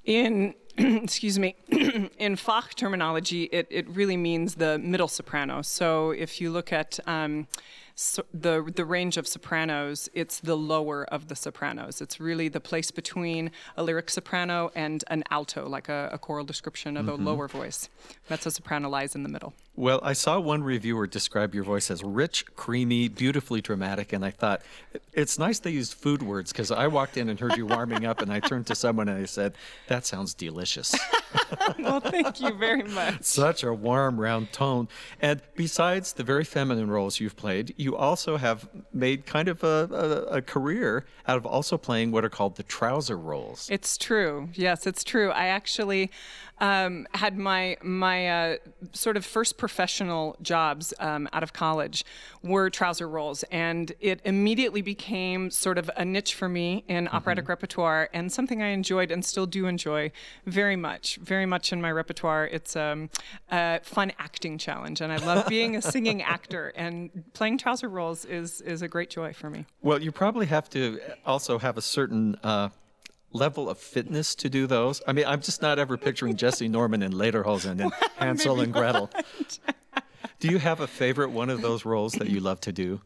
In 0.04 0.54
excuse 0.76 1.38
me, 1.38 1.56
in 1.70 2.36
Fach 2.36 2.74
terminology, 2.74 3.44
it, 3.44 3.66
it 3.70 3.88
really 3.88 4.18
means 4.18 4.56
the 4.56 4.78
middle 4.78 5.08
soprano. 5.08 5.62
So 5.62 6.10
if 6.10 6.38
you 6.38 6.50
look 6.50 6.70
at 6.70 7.00
um, 7.06 7.46
so 8.00 8.24
the 8.32 8.70
the 8.76 8.84
range 8.84 9.16
of 9.16 9.26
sopranos, 9.26 10.08
it's 10.14 10.38
the 10.38 10.56
lower 10.56 11.04
of 11.06 11.26
the 11.26 11.34
sopranos. 11.34 12.00
It's 12.00 12.20
really 12.20 12.48
the 12.48 12.60
place 12.60 12.92
between 12.92 13.50
a 13.76 13.82
lyric 13.82 14.08
soprano 14.08 14.70
and 14.76 15.02
an 15.08 15.24
alto, 15.32 15.68
like 15.68 15.88
a, 15.88 16.08
a 16.12 16.18
choral 16.18 16.44
description 16.44 16.96
of 16.96 17.06
mm-hmm. 17.06 17.20
a 17.20 17.30
lower 17.30 17.48
voice. 17.48 17.88
Mezzo 18.30 18.50
soprano 18.50 18.88
lies 18.88 19.16
in 19.16 19.24
the 19.24 19.28
middle. 19.28 19.52
Well, 19.78 20.00
I 20.02 20.12
saw 20.12 20.40
one 20.40 20.64
reviewer 20.64 21.06
describe 21.06 21.54
your 21.54 21.62
voice 21.62 21.88
as 21.88 22.02
rich, 22.02 22.44
creamy, 22.56 23.06
beautifully 23.06 23.60
dramatic, 23.60 24.12
and 24.12 24.24
I 24.24 24.32
thought 24.32 24.62
it's 25.12 25.38
nice 25.38 25.60
they 25.60 25.70
used 25.70 25.94
food 25.94 26.20
words 26.20 26.50
because 26.50 26.72
I 26.72 26.88
walked 26.88 27.16
in 27.16 27.28
and 27.28 27.38
heard 27.38 27.56
you 27.56 27.64
warming 27.64 28.04
up, 28.04 28.20
and 28.20 28.32
I 28.32 28.40
turned 28.40 28.66
to 28.66 28.74
someone 28.74 29.08
and 29.08 29.22
I 29.22 29.24
said, 29.26 29.54
"That 29.86 30.04
sounds 30.04 30.34
delicious." 30.34 30.96
well, 31.78 32.00
thank 32.00 32.40
you 32.40 32.54
very 32.54 32.82
much. 32.82 33.22
Such 33.22 33.62
a 33.62 33.72
warm, 33.72 34.18
round 34.18 34.52
tone. 34.52 34.88
And 35.20 35.40
besides 35.54 36.12
the 36.12 36.24
very 36.24 36.42
feminine 36.42 36.90
roles 36.90 37.20
you've 37.20 37.36
played, 37.36 37.72
you 37.76 37.96
also 37.96 38.36
have 38.36 38.68
made 38.92 39.26
kind 39.26 39.46
of 39.46 39.62
a, 39.62 40.26
a, 40.32 40.38
a 40.38 40.42
career 40.42 41.06
out 41.28 41.36
of 41.36 41.46
also 41.46 41.78
playing 41.78 42.10
what 42.10 42.24
are 42.24 42.28
called 42.28 42.56
the 42.56 42.64
trouser 42.64 43.16
roles. 43.16 43.68
It's 43.70 43.96
true. 43.96 44.48
Yes, 44.54 44.88
it's 44.88 45.04
true. 45.04 45.30
I 45.30 45.46
actually 45.46 46.10
um, 46.60 47.06
had 47.14 47.38
my 47.38 47.76
my 47.82 48.28
uh, 48.28 48.56
sort 48.92 49.16
of 49.16 49.24
first 49.24 49.58
professional 49.58 50.36
jobs 50.42 50.92
um, 50.98 51.28
out 51.32 51.42
of 51.42 51.52
college 51.52 52.04
were 52.42 52.70
trouser 52.70 53.08
roles, 53.08 53.42
and 53.44 53.92
it 54.00 54.20
immediately 54.24 54.82
became 54.82 55.50
sort 55.50 55.78
of 55.78 55.90
a 55.96 56.04
niche 56.04 56.34
for 56.34 56.48
me 56.48 56.84
in 56.88 57.04
mm-hmm. 57.04 57.16
operatic 57.16 57.48
repertoire, 57.48 58.08
and 58.12 58.32
something 58.32 58.62
I 58.62 58.68
enjoyed 58.68 59.10
and 59.10 59.24
still 59.24 59.46
do 59.46 59.66
enjoy 59.66 60.10
very 60.46 60.76
much, 60.76 61.16
very 61.16 61.46
much 61.46 61.72
in 61.72 61.80
my 61.80 61.90
repertoire. 61.90 62.46
It's 62.46 62.76
um, 62.76 63.10
a 63.50 63.80
fun 63.82 64.12
acting 64.18 64.58
challenge, 64.58 65.00
and 65.00 65.12
I 65.12 65.16
love 65.16 65.46
being 65.46 65.76
a 65.76 65.82
singing 65.82 66.22
actor, 66.36 66.72
and 66.76 67.24
playing 67.34 67.58
trouser 67.58 67.88
roles 67.88 68.24
is 68.24 68.60
is 68.60 68.82
a 68.82 68.88
great 68.88 69.10
joy 69.10 69.32
for 69.32 69.50
me. 69.50 69.66
Well, 69.82 70.02
you 70.02 70.12
probably 70.12 70.46
have 70.46 70.68
to 70.70 71.00
also 71.24 71.58
have 71.58 71.76
a 71.76 71.82
certain. 71.82 72.36
Uh, 72.42 72.70
level 73.32 73.68
of 73.68 73.78
fitness 73.78 74.34
to 74.36 74.48
do 74.48 74.66
those? 74.66 75.02
I 75.06 75.12
mean, 75.12 75.26
I'm 75.26 75.40
just 75.40 75.62
not 75.62 75.78
ever 75.78 75.96
picturing 75.96 76.36
Jessye 76.36 76.70
Norman 76.78 77.02
and 77.02 77.14
Lederhosen 77.14 77.80
and 77.80 77.92
Hansel 78.16 78.60
and 78.60 78.72
Gretel. 78.72 79.10
do 80.40 80.48
you 80.48 80.58
have 80.58 80.80
a 80.80 80.86
favorite 80.86 81.30
one 81.30 81.50
of 81.50 81.62
those 81.62 81.84
roles 81.84 82.12
that 82.14 82.28
you 82.28 82.40
love 82.40 82.60
to 82.62 82.72
do? 82.72 83.00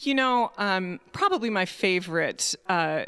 You 0.00 0.14
know, 0.14 0.50
um, 0.58 1.00
probably 1.12 1.50
my 1.50 1.66
favorite 1.66 2.54
uh, 2.68 3.04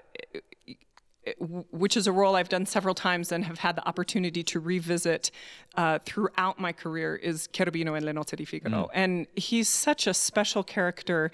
which 1.70 1.96
is 1.96 2.06
a 2.06 2.12
role 2.12 2.36
I've 2.36 2.48
done 2.48 2.66
several 2.66 2.94
times 2.94 3.32
and 3.32 3.44
have 3.44 3.58
had 3.58 3.76
the 3.76 3.86
opportunity 3.86 4.42
to 4.44 4.60
revisit 4.60 5.30
uh, 5.76 5.98
throughout 6.04 6.60
my 6.60 6.72
career, 6.72 7.16
is 7.16 7.48
Cherubino 7.48 7.96
in 7.96 8.04
Le 8.04 8.12
Nozze 8.12 8.36
di 8.36 8.44
Figaro. 8.44 8.84
Mm. 8.84 8.88
And 8.94 9.26
he's 9.34 9.68
such 9.68 10.06
a 10.06 10.14
special 10.14 10.62
character, 10.62 11.30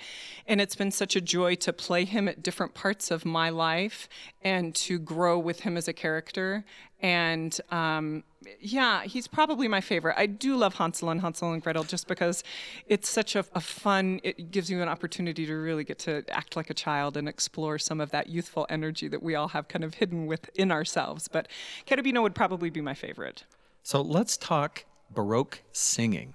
and 0.46 0.60
it's 0.60 0.76
been 0.76 0.90
such 0.90 1.16
a 1.16 1.20
joy 1.20 1.54
to 1.56 1.72
play 1.72 2.04
him 2.04 2.28
at 2.28 2.42
different 2.42 2.74
parts 2.74 3.10
of 3.10 3.24
my 3.24 3.50
life 3.50 4.08
and 4.42 4.74
to 4.74 4.98
grow 4.98 5.38
with 5.38 5.60
him 5.60 5.76
as 5.76 5.88
a 5.88 5.92
character. 5.92 6.64
And 7.02 7.58
um, 7.70 8.24
yeah, 8.60 9.04
he's 9.04 9.26
probably 9.26 9.68
my 9.68 9.80
favorite. 9.80 10.14
I 10.18 10.26
do 10.26 10.56
love 10.56 10.74
Hansel 10.74 11.10
and 11.10 11.20
Hansel 11.20 11.52
and 11.52 11.62
Gretel 11.62 11.84
just 11.84 12.06
because 12.06 12.42
it's 12.86 13.08
such 13.08 13.36
a, 13.36 13.44
a, 13.54 13.60
fun, 13.60 14.20
it 14.22 14.50
gives 14.50 14.70
you 14.70 14.82
an 14.82 14.88
opportunity 14.88 15.46
to 15.46 15.54
really 15.54 15.84
get 15.84 15.98
to 16.00 16.24
act 16.30 16.56
like 16.56 16.70
a 16.70 16.74
child 16.74 17.16
and 17.16 17.28
explore 17.28 17.78
some 17.78 18.00
of 18.00 18.10
that 18.10 18.28
youthful 18.28 18.66
energy 18.68 19.08
that 19.08 19.22
we 19.22 19.34
all 19.34 19.48
have 19.48 19.68
kind 19.68 19.84
of 19.84 19.94
hidden 19.94 20.26
within 20.26 20.70
ourselves. 20.70 21.28
But 21.28 21.48
Cherubino 21.86 22.22
would 22.22 22.34
probably 22.34 22.70
be 22.70 22.80
my 22.80 22.94
favorite. 22.94 23.44
So 23.82 24.00
let's 24.00 24.36
talk 24.36 24.84
Baroque 25.10 25.62
singing. 25.72 26.34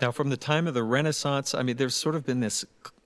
Now, 0.00 0.12
from 0.12 0.30
the 0.30 0.36
time 0.36 0.66
of 0.66 0.74
the 0.74 0.82
Renaissance, 0.82 1.54
I 1.54 1.62
mean, 1.62 1.76
there's 1.76 1.94
sort 1.94 2.14
of 2.14 2.24
been 2.24 2.40
this, 2.40 2.64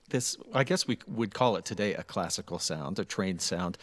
this 0.09 0.37
I 0.53 0.63
guess 0.63 0.87
we 0.87 0.97
would 1.07 1.33
call 1.33 1.57
it 1.57 1.65
today 1.65 1.93
a 1.93 2.03
classical 2.03 2.57
sound, 2.57 2.99
a 2.99 3.05
trained 3.05 3.41
sound 3.41 3.77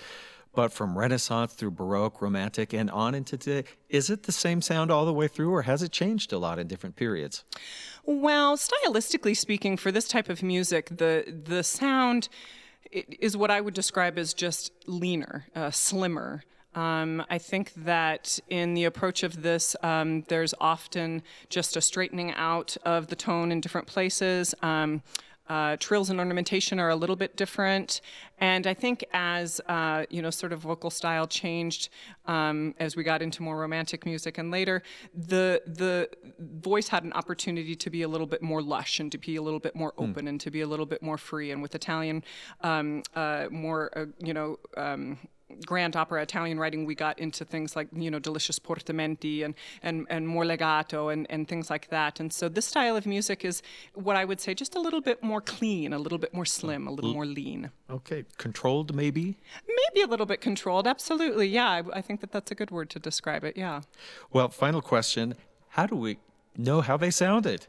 but 0.55 0.73
from 0.73 0.99
Renaissance 0.99 1.55
through 1.55 1.73
Baroque, 1.73 2.21
Romantic, 2.21 2.73
and 2.73 2.91
on 2.91 3.15
into 3.15 3.37
today, 3.37 3.69
is 3.89 4.11
it 4.11 4.25
the 4.25 4.33
same 4.33 4.61
sound 4.61 4.91
all 4.91 5.05
the 5.05 5.13
way 5.13 5.29
through, 5.29 5.53
or 5.53 5.63
has 5.63 5.83
it 5.83 5.93
changed 5.93 6.33
a 6.33 6.39
lot 6.39 6.59
in 6.59 6.67
different 6.67 6.97
periods? 6.97 7.45
Well, 8.05 8.57
stylistically 8.57 9.37
speaking, 9.37 9.77
for 9.77 9.93
this 9.93 10.09
type 10.09 10.29
of 10.29 10.43
music, 10.43 10.89
the 10.97 11.43
the 11.45 11.63
sound 11.63 12.29
is 12.93 13.37
what 13.37 13.51
I 13.51 13.61
would 13.61 13.75
describe 13.75 14.19
as 14.19 14.35
just 14.35 14.73
leaner, 14.87 15.47
uh, 15.55 15.71
slimmer. 15.71 16.43
Um, 16.75 17.23
I 17.29 17.39
think 17.39 17.73
that 17.77 18.39
in 18.49 18.75
the 18.75 18.85
approach 18.85 19.23
of 19.23 19.43
this, 19.43 19.77
um, 19.83 20.23
there's 20.29 20.55
often 20.61 21.23
just 21.51 21.77
a 21.77 21.81
straightening 21.81 22.33
out 22.33 22.77
of 22.85 23.09
the 23.09 23.17
tone 23.17 23.53
in 23.53 23.61
different 23.61 23.87
places. 23.87 24.55
Um, 24.63 25.03
uh, 25.53 25.77
trills 25.79 26.09
and 26.09 26.19
ornamentation 26.19 26.81
are 26.81 26.89
a 26.89 26.97
little 26.97 27.15
bit 27.15 27.37
different, 27.37 28.01
and 28.39 28.67
I 28.67 28.73
think 28.73 29.05
as 29.13 29.61
uh, 29.69 30.07
you 30.09 30.23
know, 30.23 30.31
sort 30.31 30.51
of 30.55 30.61
vocal 30.61 30.89
style 30.89 31.27
changed 31.27 31.91
um, 32.25 32.75
as 32.79 32.97
we 32.97 33.03
got 33.05 33.21
into 33.21 33.43
more 33.43 33.59
romantic 33.59 34.07
music, 34.07 34.39
and 34.39 34.51
later 34.51 34.83
the 35.15 35.61
the 35.67 36.09
voice 36.39 36.89
had 36.89 37.05
an 37.05 37.13
opportunity 37.13 37.77
to 37.77 37.91
be 37.91 38.01
a 38.01 38.09
little 38.09 38.27
bit 38.27 38.41
more 38.41 38.63
lush 38.63 38.99
and 38.99 39.13
to 39.13 39.19
be 39.19 39.37
a 39.37 39.43
little 39.43 39.61
bit 39.61 39.77
more 39.77 39.93
hmm. 39.99 40.05
open 40.05 40.25
mm. 40.25 40.31
and 40.31 40.41
to 40.41 40.51
be 40.51 40.63
a 40.63 40.67
little 40.67 40.87
bit 40.87 41.03
more 41.03 41.19
free. 41.19 41.51
And 41.51 41.61
with 41.61 41.75
Italian, 41.75 42.25
um, 42.63 43.03
uh, 43.15 43.49
more 43.51 43.91
uh, 43.95 44.07
you 44.21 44.33
know. 44.33 44.59
Um, 44.79 45.19
grand 45.67 45.97
opera 45.97 46.23
Italian 46.23 46.59
writing, 46.59 46.85
we 46.85 46.95
got 46.95 47.19
into 47.19 47.45
things 47.45 47.77
like 47.77 47.89
you 47.93 48.11
know 48.11 48.19
delicious 48.19 48.59
portamenti 48.59 49.45
and 49.45 49.55
and 49.83 50.07
and 50.11 50.29
more 50.29 50.45
legato 50.45 51.09
and 51.09 51.27
and 51.31 51.49
things 51.49 51.71
like 51.71 51.89
that. 51.89 52.21
And 52.21 52.33
so 52.33 52.49
this 52.49 52.67
style 52.67 52.97
of 52.97 53.07
music 53.07 53.45
is 53.45 53.63
what 53.95 54.17
I 54.17 54.25
would 54.25 54.41
say 54.41 54.55
just 54.55 54.75
a 54.75 54.81
little 54.81 55.01
bit 55.01 55.23
more 55.23 55.41
clean, 55.41 55.93
a 55.93 55.99
little 55.99 56.19
bit 56.19 56.35
more 56.35 56.45
slim, 56.45 56.87
a 56.87 56.91
little 56.91 57.13
more 57.13 57.27
lean. 57.27 57.71
Okay, 57.91 58.25
controlled 58.39 58.95
maybe. 58.95 59.39
Maybe 59.67 60.03
a 60.03 60.07
little 60.07 60.27
bit 60.27 60.41
controlled. 60.41 60.87
Absolutely, 60.87 61.49
yeah. 61.49 61.69
I, 61.69 61.83
I 61.95 62.01
think 62.01 62.21
that 62.21 62.33
that's 62.33 62.51
a 62.51 62.55
good 62.55 62.71
word 62.71 62.91
to 62.91 62.99
describe 62.99 63.45
it. 63.45 63.57
Yeah. 63.57 63.83
Well, 64.33 64.49
final 64.49 64.83
question: 64.83 65.35
How 65.71 65.87
do 65.87 65.97
we 65.97 66.19
know 66.57 66.81
how 66.81 66.97
they 66.97 67.11
sounded? 67.11 67.67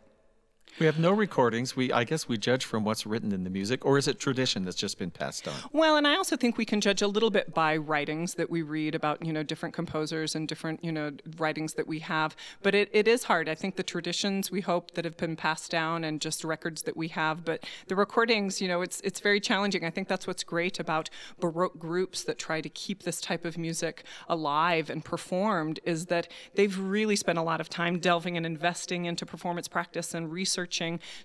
We 0.79 0.87
have 0.87 0.97
no 0.97 1.11
recordings. 1.11 1.75
We, 1.75 1.91
I 1.91 2.03
guess, 2.03 2.27
we 2.27 2.37
judge 2.37 2.65
from 2.65 2.83
what's 2.83 3.05
written 3.05 3.31
in 3.31 3.43
the 3.43 3.49
music, 3.49 3.85
or 3.85 3.97
is 3.99 4.07
it 4.07 4.19
tradition 4.19 4.65
that's 4.65 4.75
just 4.75 4.97
been 4.97 5.11
passed 5.11 5.47
on? 5.47 5.53
Well, 5.71 5.95
and 5.97 6.07
I 6.07 6.15
also 6.15 6.35
think 6.35 6.57
we 6.57 6.65
can 6.65 6.81
judge 6.81 7.01
a 7.01 7.07
little 7.07 7.29
bit 7.29 7.53
by 7.53 7.77
writings 7.77 8.33
that 8.35 8.49
we 8.49 8.63
read 8.63 8.95
about, 8.95 9.23
you 9.23 9.31
know, 9.31 9.43
different 9.43 9.75
composers 9.75 10.33
and 10.33 10.47
different, 10.47 10.83
you 10.83 10.91
know, 10.91 11.11
writings 11.37 11.75
that 11.75 11.87
we 11.87 11.99
have. 11.99 12.35
But 12.63 12.73
it, 12.73 12.89
it 12.91 13.07
is 13.07 13.25
hard. 13.25 13.47
I 13.47 13.55
think 13.55 13.75
the 13.75 13.83
traditions 13.83 14.49
we 14.49 14.61
hope 14.61 14.91
that 14.95 15.05
have 15.05 15.17
been 15.17 15.35
passed 15.35 15.69
down 15.69 16.03
and 16.03 16.19
just 16.19 16.43
records 16.43 16.81
that 16.83 16.97
we 16.97 17.09
have, 17.09 17.45
but 17.45 17.63
the 17.87 17.95
recordings, 17.95 18.59
you 18.59 18.67
know, 18.67 18.81
it's 18.81 18.99
it's 19.01 19.19
very 19.19 19.39
challenging. 19.39 19.85
I 19.85 19.91
think 19.91 20.07
that's 20.07 20.25
what's 20.25 20.43
great 20.43 20.79
about 20.79 21.09
Baroque 21.39 21.77
groups 21.77 22.23
that 22.23 22.39
try 22.39 22.61
to 22.61 22.69
keep 22.69 23.03
this 23.03 23.21
type 23.21 23.45
of 23.45 23.57
music 23.59 24.03
alive 24.27 24.89
and 24.89 25.05
performed 25.05 25.79
is 25.83 26.07
that 26.07 26.27
they've 26.55 26.77
really 26.77 27.15
spent 27.15 27.37
a 27.37 27.43
lot 27.43 27.61
of 27.61 27.69
time 27.69 27.99
delving 27.99 28.37
and 28.37 28.45
investing 28.45 29.05
into 29.05 29.25
performance 29.25 29.67
practice 29.67 30.15
and 30.15 30.31
research 30.31 30.62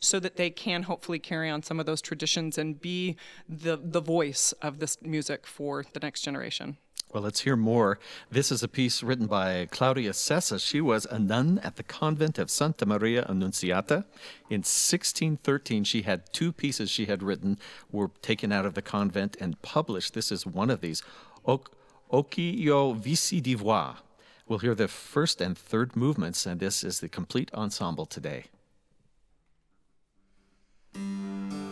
so 0.01 0.21
that 0.21 0.37
they 0.37 0.51
can 0.51 0.85
hopefully 0.85 1.19
carry 1.19 1.51
on 1.51 1.63
some 1.63 1.81
of 1.81 1.87
those 1.87 2.03
traditions 2.03 2.59
and 2.59 2.81
be 2.81 3.17
the, 3.49 3.77
the 3.77 4.01
voice 4.01 4.53
of 4.63 4.79
this 4.79 5.01
music 5.03 5.47
for 5.47 5.85
the 5.93 6.01
next 6.01 6.23
generation. 6.23 6.77
Well, 7.13 7.23
let's 7.23 7.41
hear 7.41 7.57
more. 7.57 7.99
This 8.31 8.53
is 8.53 8.63
a 8.63 8.69
piece 8.69 9.03
written 9.03 9.27
by 9.27 9.67
Claudia 9.71 10.11
Sessa. 10.11 10.61
She 10.61 10.83
was 10.83 11.07
a 11.07 11.19
nun 11.19 11.59
at 11.61 11.77
the 11.77 11.83
convent 11.83 12.39
of 12.39 12.51
Santa 12.51 12.85
Maria 12.85 13.25
Annunziata. 13.27 14.05
In 14.51 14.61
1613, 14.61 15.85
she 15.85 16.03
had 16.03 16.31
two 16.35 16.53
pieces 16.53 16.91
she 16.91 17.07
had 17.07 17.23
written 17.23 17.59
were 17.91 18.11
taken 18.21 18.53
out 18.53 18.67
of 18.67 18.75
the 18.75 18.83
convent 18.83 19.39
and 19.41 19.61
published. 19.63 20.13
This 20.13 20.31
is 20.31 20.45
one 20.45 20.69
of 20.69 20.83
these. 20.83 21.03
Occhi 21.47 22.61
io 22.61 22.93
vissi 22.93 23.43
di 23.43 23.55
voi. 23.55 23.95
We'll 24.47 24.59
hear 24.59 24.75
the 24.75 24.89
first 24.89 25.41
and 25.41 25.57
third 25.57 25.97
movements, 25.97 26.45
and 26.45 26.61
this 26.61 26.85
is 26.85 27.01
the 27.01 27.09
complete 27.09 27.51
ensemble 27.55 28.05
today. 28.05 28.45
Música 30.95 31.68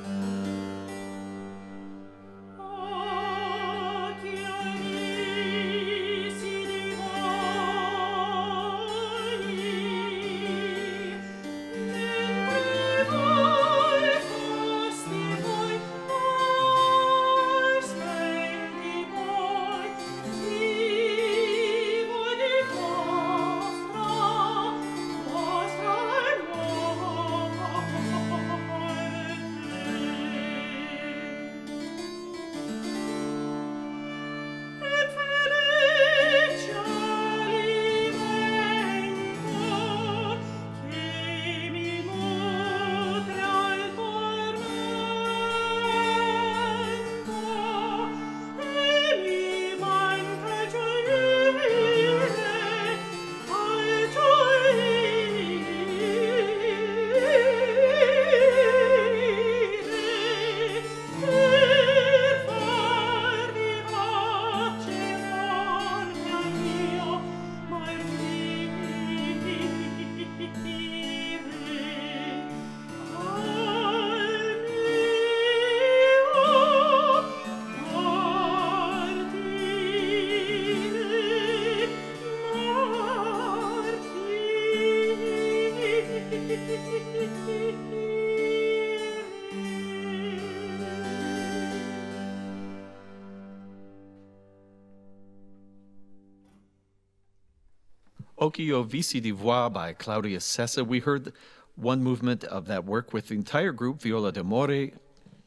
Occhi 98.46 98.62
io 98.62 98.85
vissi 98.85 99.20
di 99.20 99.32
voi 99.32 99.68
by 99.70 99.92
Claudia 99.92 100.38
Sessa. 100.38 100.85
We 100.85 101.00
heard 101.00 101.32
one 101.74 102.00
movement 102.00 102.44
of 102.44 102.66
that 102.66 102.85
work 102.85 103.12
with 103.12 103.26
the 103.26 103.35
entire 103.35 103.72
group, 103.72 104.00
Viola 104.00 104.30
d'Amore, 104.30 104.92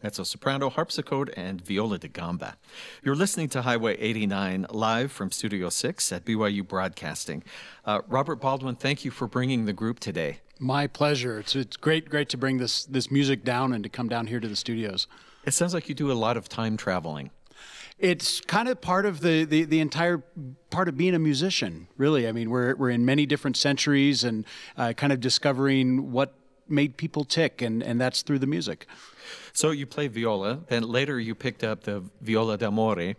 mezzo 0.04 0.24
soprano, 0.24 0.70
harpsichord, 0.70 1.34
and 1.38 1.62
viola 1.62 1.98
da 1.98 2.10
gamba. 2.10 2.58
You're 3.02 3.16
listening 3.16 3.48
to 3.50 3.62
Highway 3.62 3.96
89 3.98 4.66
live 4.70 5.14
from 5.14 5.32
Studio 5.32 5.70
6 5.70 6.12
at 6.12 6.26
BYU 6.26 6.68
Broadcasting. 6.68 7.42
Uh, 7.86 8.02
Robert 8.10 8.42
Baldwin, 8.42 8.76
thank 8.76 9.06
you 9.06 9.12
for 9.12 9.28
bringing 9.28 9.64
the 9.64 9.72
group 9.72 10.02
today. 10.02 10.40
My 10.60 10.86
pleasure. 10.86 11.40
It's, 11.40 11.56
it's 11.56 11.78
great, 11.78 12.10
great 12.10 12.28
to 12.30 12.38
bring 12.38 12.58
this, 12.58 12.84
this 12.84 13.10
music 13.10 13.46
down 13.46 13.72
and 13.72 13.82
to 13.86 13.90
come 13.90 14.10
down 14.10 14.28
here 14.28 14.42
to 14.42 14.48
the 14.50 14.58
studios. 14.58 15.08
It 15.46 15.54
sounds 15.54 15.74
like 15.74 15.88
you 15.88 15.96
do 15.96 16.12
a 16.12 16.20
lot 16.20 16.36
of 16.36 16.50
time 16.50 16.76
traveling. 16.76 17.32
It's 18.00 18.40
kind 18.40 18.70
of 18.70 18.80
part 18.80 19.06
of 19.06 19.20
the, 19.20 19.44
the, 19.44 19.66
the, 19.66 19.82
entire 19.82 20.24
part 20.70 20.88
of 20.88 20.96
being 20.96 21.14
a 21.14 21.20
musician, 21.20 21.90
really. 21.98 22.30
I 22.30 22.32
mean, 22.32 22.50
we're, 22.50 22.74
we're 22.76 22.92
in 22.92 23.06
many 23.06 23.26
different 23.26 23.58
centuries 23.58 24.24
and 24.24 24.46
uh, 24.78 24.94
kind 24.94 25.12
of 25.12 25.20
discovering 25.20 26.14
what 26.14 26.34
made 26.70 26.96
people 26.96 27.26
tick, 27.26 27.62
and, 27.62 27.84
and 27.84 28.00
that's 28.00 28.22
through 28.22 28.40
the 28.40 28.48
music. 28.48 28.88
So 29.52 29.72
you 29.72 29.86
play 29.86 30.08
viola, 30.08 30.62
then 30.70 30.84
later 30.84 31.20
you 31.20 31.36
picked 31.36 31.64
up 31.64 31.84
the 31.84 32.04
viola 32.22 32.58
d'amore, 32.58 33.16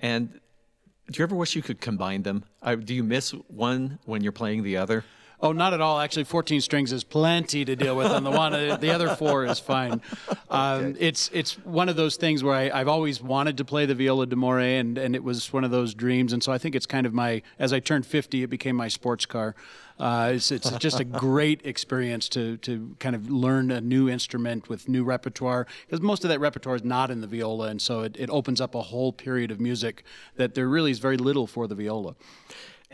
and 0.00 0.40
do 1.10 1.18
you 1.18 1.22
ever 1.22 1.36
wish 1.36 1.54
you 1.54 1.62
could 1.62 1.80
combine 1.80 2.22
them? 2.22 2.44
Uh, 2.62 2.74
do 2.74 2.94
you 2.94 3.04
miss 3.04 3.30
one 3.48 3.98
when 4.04 4.22
you're 4.22 4.32
playing 4.32 4.62
the 4.62 4.78
other? 4.78 5.04
Oh, 5.44 5.52
not 5.52 5.74
at 5.74 5.82
all. 5.82 6.00
Actually, 6.00 6.24
14 6.24 6.62
strings 6.62 6.90
is 6.90 7.04
plenty 7.04 7.66
to 7.66 7.76
deal 7.76 7.94
with 7.94 8.06
on 8.06 8.24
the 8.24 8.30
one. 8.30 8.52
the 8.52 8.90
other 8.90 9.14
four 9.14 9.44
is 9.44 9.58
fine. 9.58 10.00
Um, 10.50 10.84
okay. 10.84 11.00
It's 11.00 11.30
it's 11.32 11.54
one 11.64 11.88
of 11.88 11.96
those 11.96 12.14
things 12.14 12.44
where 12.44 12.54
I, 12.54 12.78
have 12.78 12.86
always 12.86 13.20
wanted 13.20 13.56
to 13.56 13.64
play 13.64 13.86
the 13.86 13.94
viola 13.94 14.26
d'amore, 14.26 14.60
and, 14.60 14.96
and 14.96 15.16
it 15.16 15.24
was 15.24 15.52
one 15.52 15.64
of 15.64 15.72
those 15.72 15.94
dreams. 15.94 16.32
And 16.32 16.44
so 16.44 16.52
I 16.52 16.58
think 16.58 16.76
it's 16.76 16.86
kind 16.86 17.06
of 17.06 17.12
my, 17.12 17.42
as 17.58 17.72
I 17.72 17.80
turned 17.80 18.06
50, 18.06 18.44
it 18.44 18.46
became 18.46 18.76
my 18.76 18.86
sports 18.86 19.26
car. 19.26 19.56
Uh, 19.98 20.32
it's, 20.34 20.52
it's 20.52 20.70
just 20.78 21.00
a 21.00 21.04
great 21.04 21.60
experience 21.64 22.28
to, 22.30 22.56
to 22.58 22.94
kind 23.00 23.16
of 23.16 23.28
learn 23.28 23.72
a 23.72 23.80
new 23.80 24.08
instrument 24.08 24.68
with 24.68 24.88
new 24.88 25.02
repertoire, 25.02 25.66
because 25.86 26.00
most 26.00 26.22
of 26.22 26.30
that 26.30 26.38
repertoire 26.38 26.76
is 26.76 26.84
not 26.84 27.10
in 27.10 27.20
the 27.20 27.26
viola. 27.26 27.66
And 27.66 27.82
so 27.82 28.02
it, 28.02 28.16
it 28.16 28.30
opens 28.30 28.60
up 28.60 28.76
a 28.76 28.82
whole 28.82 29.12
period 29.12 29.50
of 29.50 29.58
music 29.58 30.04
that 30.36 30.54
there 30.54 30.68
really 30.68 30.92
is 30.92 31.00
very 31.00 31.16
little 31.16 31.48
for 31.48 31.66
the 31.66 31.74
viola. 31.74 32.14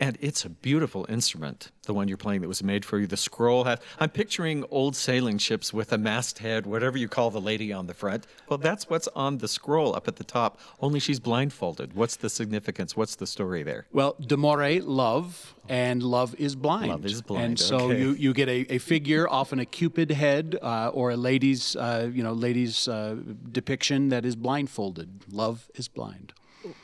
And 0.01 0.17
it's 0.19 0.45
a 0.45 0.49
beautiful 0.49 1.05
instrument, 1.09 1.69
the 1.83 1.93
one 1.93 2.07
you're 2.07 2.17
playing 2.17 2.41
that 2.41 2.47
was 2.47 2.63
made 2.63 2.83
for 2.83 2.97
you. 2.97 3.05
The 3.05 3.15
scroll 3.15 3.65
has, 3.65 3.77
I'm 3.99 4.09
picturing 4.09 4.65
old 4.71 4.95
sailing 4.95 5.37
ships 5.37 5.71
with 5.71 5.93
a 5.93 5.97
masthead, 5.99 6.65
whatever 6.65 6.97
you 6.97 7.07
call 7.07 7.29
the 7.29 7.39
lady 7.39 7.71
on 7.71 7.85
the 7.85 7.93
front. 7.93 8.25
Well, 8.49 8.57
that's 8.57 8.89
what's 8.89 9.07
on 9.09 9.37
the 9.37 9.47
scroll 9.47 9.95
up 9.95 10.07
at 10.07 10.15
the 10.15 10.23
top, 10.23 10.59
only 10.79 10.99
she's 10.99 11.19
blindfolded. 11.19 11.93
What's 11.93 12.15
the 12.15 12.31
significance? 12.31 12.97
What's 12.97 13.15
the 13.15 13.27
story 13.27 13.61
there? 13.61 13.85
Well, 13.93 14.15
d'amore, 14.19 14.79
love, 14.81 15.53
and 15.69 16.01
love 16.01 16.33
is 16.39 16.55
blind. 16.55 16.87
Love 16.87 17.05
is 17.05 17.21
blind. 17.21 17.45
And 17.45 17.59
so 17.59 17.91
okay. 17.91 17.99
you, 17.99 18.13
you 18.13 18.33
get 18.33 18.49
a, 18.49 18.73
a 18.73 18.77
figure, 18.79 19.29
often 19.29 19.59
a 19.59 19.65
cupid 19.65 20.09
head, 20.09 20.57
uh, 20.63 20.87
or 20.87 21.11
a 21.11 21.15
lady's, 21.15 21.75
uh, 21.75 22.09
you 22.11 22.23
know, 22.23 22.33
lady's 22.33 22.87
uh, 22.87 23.17
depiction 23.51 24.09
that 24.09 24.25
is 24.25 24.35
blindfolded. 24.35 25.25
Love 25.31 25.69
is 25.75 25.87
blind. 25.87 26.33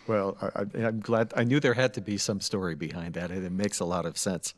Well, 0.07 0.37
I, 0.41 0.65
am 0.79 0.99
glad. 0.99 1.33
I 1.35 1.43
knew 1.43 1.59
there 1.59 1.73
had 1.73 1.93
to 1.95 2.01
be 2.01 2.17
some 2.17 2.41
story 2.41 2.75
behind 2.75 3.13
that, 3.13 3.31
and 3.31 3.45
it 3.45 3.51
makes 3.51 3.79
a 3.79 3.85
lot 3.85 4.05
of 4.05 4.17
sense. 4.17 4.53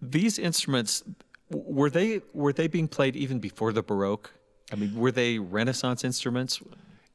These 0.00 0.38
instruments 0.38 1.02
were 1.50 1.90
they 1.90 2.20
were 2.32 2.52
they 2.52 2.66
being 2.66 2.88
played 2.88 3.16
even 3.16 3.38
before 3.38 3.72
the 3.72 3.82
Baroque? 3.82 4.30
I 4.72 4.76
mean, 4.76 4.94
were 4.94 5.12
they 5.12 5.38
Renaissance 5.38 6.04
instruments? 6.04 6.60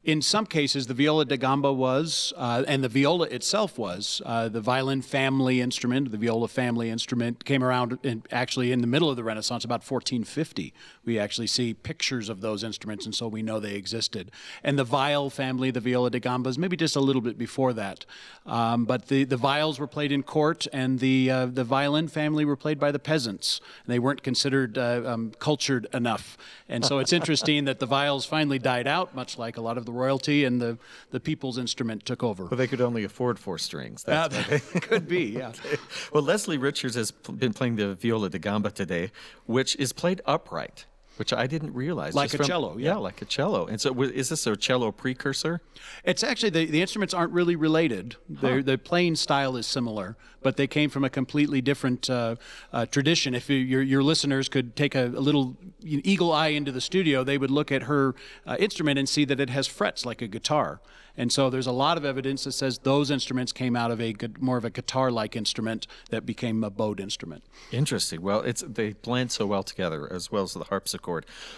In 0.04 0.22
some 0.22 0.46
cases, 0.46 0.88
the 0.88 0.94
viola 0.94 1.24
da 1.24 1.38
gamba 1.38 1.72
was, 1.72 2.34
uh, 2.36 2.66
and 2.68 2.84
the 2.84 2.90
viola 2.90 3.26
itself 3.28 3.78
was, 3.78 4.22
uh, 4.26 4.50
the 4.50 4.60
violin 4.60 5.02
family 5.02 5.62
instrument, 5.62 6.12
the 6.12 6.18
viola 6.18 6.50
family 6.50 6.90
instrument 6.90 7.46
came 7.46 7.64
around 7.64 7.98
in, 8.04 8.22
actually 8.30 8.74
in 8.74 8.82
the 8.82 8.88
middle 8.88 9.10
of 9.10 9.16
the 9.16 9.24
Renaissance, 9.24 9.64
about 9.64 9.80
1450. 9.80 10.74
We 11.06 11.18
actually 11.18 11.48
see 11.48 11.74
pictures 11.74 12.28
of 12.28 12.42
those 12.42 12.66
instruments, 12.66 13.06
and 13.06 13.16
so 13.16 13.30
we 13.30 13.42
know 13.42 13.62
they 13.62 13.76
existed. 13.76 14.30
And 14.62 14.78
the 14.78 14.84
viol 14.84 15.30
family, 15.30 15.72
the 15.72 15.80
viola 15.80 16.10
da 16.10 16.20
gamba, 16.20 16.34
gambas, 16.34 16.58
maybe 16.58 16.76
just 16.76 16.98
a 16.98 17.00
little 17.00 17.22
bit 17.22 17.38
before 17.38 17.72
that. 17.74 18.06
Um, 18.46 18.84
but 18.84 19.08
the, 19.08 19.24
the 19.24 19.38
viols 19.38 19.80
were 19.80 19.88
played 19.88 20.12
in 20.12 20.24
court, 20.24 20.68
and 20.74 21.00
the, 21.00 21.32
uh, 21.32 21.46
the 21.46 21.64
violin 21.64 22.10
family 22.10 22.44
were 22.44 22.58
played 22.58 22.80
by 22.80 22.92
the 22.92 23.00
peasants. 23.00 23.62
They 23.88 24.00
weren't 24.00 24.22
considered 24.22 24.78
uh, 24.78 25.04
um, 25.06 25.32
cultured 25.40 25.88
enough. 25.94 26.38
And 26.68 26.84
so 26.84 27.00
it's 27.00 27.14
interesting 27.14 27.66
that 27.66 27.80
the 27.80 27.86
viols 27.86 28.26
finally 28.26 28.60
died 28.60 28.88
out, 28.88 29.16
much 29.16 29.38
like 29.38 29.58
a 29.58 29.62
lot 29.62 29.78
of 29.78 29.86
the 29.86 29.93
royalty, 29.94 30.46
and 30.46 30.62
the, 30.62 30.78
the 31.12 31.20
people's 31.20 31.58
instrument 31.58 32.06
took 32.06 32.24
over. 32.24 32.46
Well, 32.46 32.58
they 32.58 32.68
could 32.68 32.82
only 32.82 33.04
afford 33.04 33.40
four 33.40 33.58
strings. 33.58 34.08
Uh, 34.08 34.30
could 34.82 35.08
be, 35.08 35.26
yeah. 35.26 35.50
okay. 35.50 35.78
Well, 36.12 36.24
Leslie 36.24 36.58
Richards 36.58 36.96
has 36.96 37.12
been 37.12 37.54
playing 37.54 37.78
the 37.78 37.96
viola 37.96 38.30
da 38.30 38.40
gamba 38.40 38.72
today, 38.72 39.12
which 39.46 39.76
is 39.78 39.94
played 39.94 40.22
upright 40.26 40.86
which 41.18 41.34
I 41.34 41.48
didn't 41.48 41.74
realize. 41.74 42.16
Like 42.16 42.34
a 42.34 42.38
from, 42.38 42.46
cello, 42.48 42.78
yeah. 42.78 42.92
yeah. 42.92 42.98
like 42.98 43.22
a 43.22 43.26
cello. 43.26 43.66
And 43.68 43.80
so, 43.80 44.02
is 44.02 44.30
this 44.30 44.48
a 44.48 44.56
cello 44.56 44.92
precursor? 44.92 45.62
It's 46.04 46.24
actually 46.24 46.50
the, 46.50 46.66
the 46.66 46.82
instruments 46.82 47.14
aren't 47.14 47.32
really 47.32 47.56
related. 47.56 48.16
Huh. 48.40 48.62
The 48.64 48.78
playing 48.78 49.16
style 49.16 49.56
is 49.56 49.68
similar, 49.68 50.18
but 50.42 50.58
they 50.58 50.68
came 50.68 50.90
from 50.90 51.04
a 51.04 51.10
completely 51.10 51.62
different 51.62 52.10
uh, 52.10 52.36
uh, 52.72 52.86
tradition. 52.88 53.36
If 53.36 53.50
you, 53.50 53.58
your 53.58 53.82
your 53.82 54.04
listeners 54.04 54.50
could 54.50 54.76
take 54.76 54.96
a, 54.96 55.08
a, 55.08 55.24
little 55.24 55.58
eagle 55.82 56.32
eye 56.32 56.48
into 56.48 56.72
the 56.72 56.82
studio, 56.82 57.24
they 57.24 57.38
would 57.38 57.52
look 57.52 57.72
at 57.72 57.84
her 57.84 58.16
uh, 58.46 58.58
instrument 58.60 59.00
and 59.00 59.08
see 59.08 59.26
that 59.26 59.40
it 59.40 59.50
has 59.50 59.68
frets 59.68 60.06
like 60.06 60.22
a 60.22 60.28
guitar. 60.28 60.82
And 61.16 61.32
so 61.32 61.50
there's 61.50 61.68
a 61.68 61.72
lot 61.72 61.98
of 61.98 62.06
evidence 62.06 62.44
that 62.46 62.54
says 62.54 62.80
those 62.80 63.12
instruments 63.12 63.52
came 63.52 63.76
out 63.76 63.92
of 63.92 64.02
a 64.02 64.16
more 64.40 64.58
of 64.58 64.66
a 64.66 64.72
guitar-like 64.72 65.36
instrument 65.36 65.86
that 66.10 66.26
became 66.26 66.64
a 66.64 66.72
bowed 66.72 67.00
instrument. 67.00 67.44
Interesting. 67.72 68.22
Well, 68.22 68.42
it's 68.42 68.64
they 68.68 68.94
blend 68.94 69.32
so 69.32 69.46
well 69.46 69.64
together 69.64 70.12
as 70.12 70.32
well 70.32 70.44
as 70.44 70.54
the 70.54 70.64
harpsichord. 70.64 71.03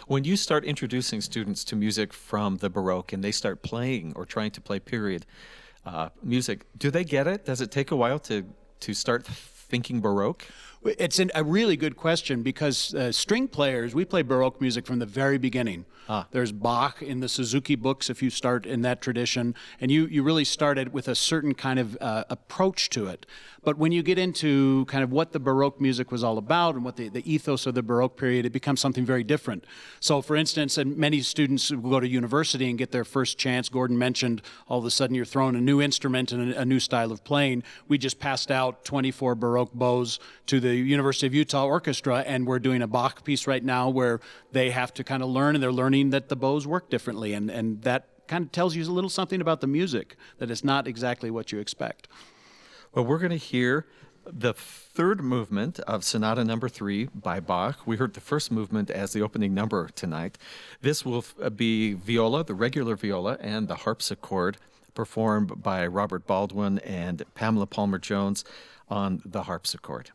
When 0.08 0.24
you 0.24 0.36
start 0.36 0.66
introducing 0.66 1.22
students 1.22 1.64
to 1.66 1.76
music 1.76 2.14
from 2.14 2.58
the 2.58 2.70
Baroque 2.70 3.14
and 3.14 3.24
they 3.24 3.32
start 3.32 3.62
playing 3.62 4.14
or 4.16 4.26
trying 4.26 4.52
to 4.52 4.62
play 4.62 4.80
period 4.80 5.26
uh, 5.86 6.10
music, 6.24 6.66
do 6.78 6.90
they 6.92 7.04
get 7.04 7.28
it? 7.28 7.46
Does 7.46 7.62
it 7.62 7.72
take 7.72 7.92
a 7.92 7.96
while 7.96 8.20
to 8.20 8.46
to 8.82 8.94
start 8.94 9.26
thinking 9.26 10.02
Baroque? 10.02 10.46
It's 10.86 11.18
an, 11.18 11.32
a 11.34 11.44
really 11.44 11.78
good 11.78 11.98
question 11.98 12.44
because 12.44 12.94
uh, 12.94 13.12
string 13.12 13.48
players, 13.48 13.96
we 13.96 14.06
play 14.06 14.22
Baroque 14.22 14.62
music 14.62 14.86
from 14.86 15.00
the 15.00 15.06
very 15.06 15.40
beginning. 15.40 15.86
Ah. 16.08 16.28
There's 16.30 16.52
Bach 16.52 17.02
in 17.02 17.20
the 17.20 17.30
Suzuki 17.30 17.76
books 17.76 18.10
if 18.10 18.22
you 18.22 18.30
start 18.30 18.68
in 18.68 18.82
that 18.82 19.02
tradition, 19.02 19.56
and 19.82 19.90
you, 19.90 20.06
you 20.06 20.22
really 20.22 20.46
started 20.46 20.94
with 20.94 21.08
a 21.08 21.16
certain 21.16 21.56
kind 21.56 21.80
of 21.80 21.98
uh, 22.00 22.26
approach 22.30 22.90
to 22.92 23.08
it. 23.08 23.26
But 23.64 23.80
when 23.80 23.92
you 23.92 24.04
get 24.04 24.20
into 24.20 24.86
kind 24.86 25.04
of 25.04 25.12
what 25.12 25.32
the 25.32 25.40
Baroque 25.40 25.82
music 25.82 26.12
was 26.12 26.24
all 26.24 26.38
about 26.38 26.76
and 26.76 26.86
what 26.86 26.98
the, 26.98 27.10
the 27.10 27.30
ethos 27.32 27.66
of 27.66 27.74
the 27.74 27.82
Baroque 27.82 28.16
period, 28.16 28.46
it 28.46 28.52
becomes 28.52 28.80
something 28.80 29.04
very 29.04 29.24
different. 29.24 29.66
So, 30.00 30.22
for 30.22 30.36
instance, 30.36 30.78
and 30.78 30.96
many 30.96 31.22
students 31.22 31.72
will 31.72 31.90
go 31.90 32.00
to 32.00 32.08
university 32.08 32.70
and 32.70 32.78
get 32.78 32.92
their 32.92 33.04
first 33.04 33.40
chance. 33.40 33.68
Gordon 33.68 33.98
mentioned 33.98 34.44
all 34.68 34.78
of 34.78 34.86
a 34.86 34.92
sudden 34.92 35.16
you're 35.16 35.26
thrown 35.26 35.56
a 35.56 35.62
new 35.62 35.82
instrument 35.82 36.32
and 36.32 36.54
a, 36.54 36.62
a 36.62 36.66
new 36.66 36.80
style 36.80 37.12
of 37.12 37.24
playing. 37.24 37.64
We 37.88 37.98
just 37.98 38.20
passed 38.20 38.52
out 38.52 38.86
24 38.86 39.34
Baroque 39.34 39.74
bows 39.74 40.20
to 40.46 40.60
the 40.60 40.75
University 40.76 41.28
of 41.28 41.34
Utah 41.34 41.66
Orchestra, 41.66 42.20
and 42.20 42.46
we're 42.46 42.60
doing 42.60 42.82
a 42.82 42.88
Bach 42.88 43.24
piece 43.24 43.48
right 43.48 43.64
now 43.64 43.90
where 43.90 44.20
they 44.52 44.72
have 44.72 44.94
to 44.96 45.04
kind 45.04 45.24
of 45.24 45.30
learn, 45.30 45.56
and 45.56 45.64
they're 45.64 45.72
learning 45.72 46.12
that 46.12 46.30
the 46.30 46.36
bows 46.36 46.66
work 46.68 46.90
differently, 46.90 47.34
and, 47.34 47.50
and 47.50 47.82
that 47.84 48.10
kind 48.28 48.46
of 48.46 48.52
tells 48.52 48.76
you 48.76 48.84
a 48.84 48.92
little 48.92 49.10
something 49.10 49.42
about 49.42 49.62
the 49.62 49.68
music 49.68 50.16
that 50.40 50.50
is 50.50 50.64
not 50.64 50.88
exactly 50.88 51.30
what 51.30 51.52
you 51.52 51.60
expect. 51.60 52.08
Well, 52.94 53.06
we're 53.06 53.20
going 53.20 53.32
to 53.32 53.38
hear 53.38 53.86
the 54.26 54.54
third 54.54 55.22
movement 55.22 55.80
of 55.82 56.04
Sonata 56.04 56.44
Number 56.44 56.68
Three 56.68 57.06
by 57.14 57.40
Bach. 57.40 57.86
We 57.86 57.98
heard 57.98 58.14
the 58.14 58.22
first 58.22 58.52
movement 58.52 58.90
as 58.90 59.14
the 59.14 59.22
opening 59.22 59.54
number 59.54 59.90
tonight. 59.90 60.38
This 60.82 61.06
will 61.06 61.26
uh, 61.42 61.50
be 61.50 61.94
viola, 61.94 62.44
the 62.44 62.56
regular 62.56 62.96
viola, 62.96 63.38
and 63.40 63.68
the 63.68 63.76
harpsichord, 63.76 64.58
performed 64.96 65.62
by 65.62 65.86
Robert 65.86 66.26
Baldwin 66.26 66.80
and 66.80 67.24
Pamela 67.36 67.68
Palmer 67.68 68.00
Jones 68.00 68.44
on 68.90 69.22
the 69.26 69.44
harpsichord. 69.44 70.12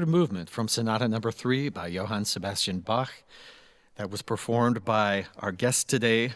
Third 0.00 0.08
movement 0.08 0.48
from 0.48 0.66
Sonata 0.66 1.06
Number 1.08 1.30
Three 1.30 1.68
by 1.68 1.88
Johann 1.88 2.24
Sebastian 2.24 2.80
Bach. 2.80 3.12
That 3.96 4.10
was 4.10 4.22
performed 4.22 4.82
by 4.82 5.26
our 5.40 5.52
guest 5.52 5.90
today, 5.90 6.32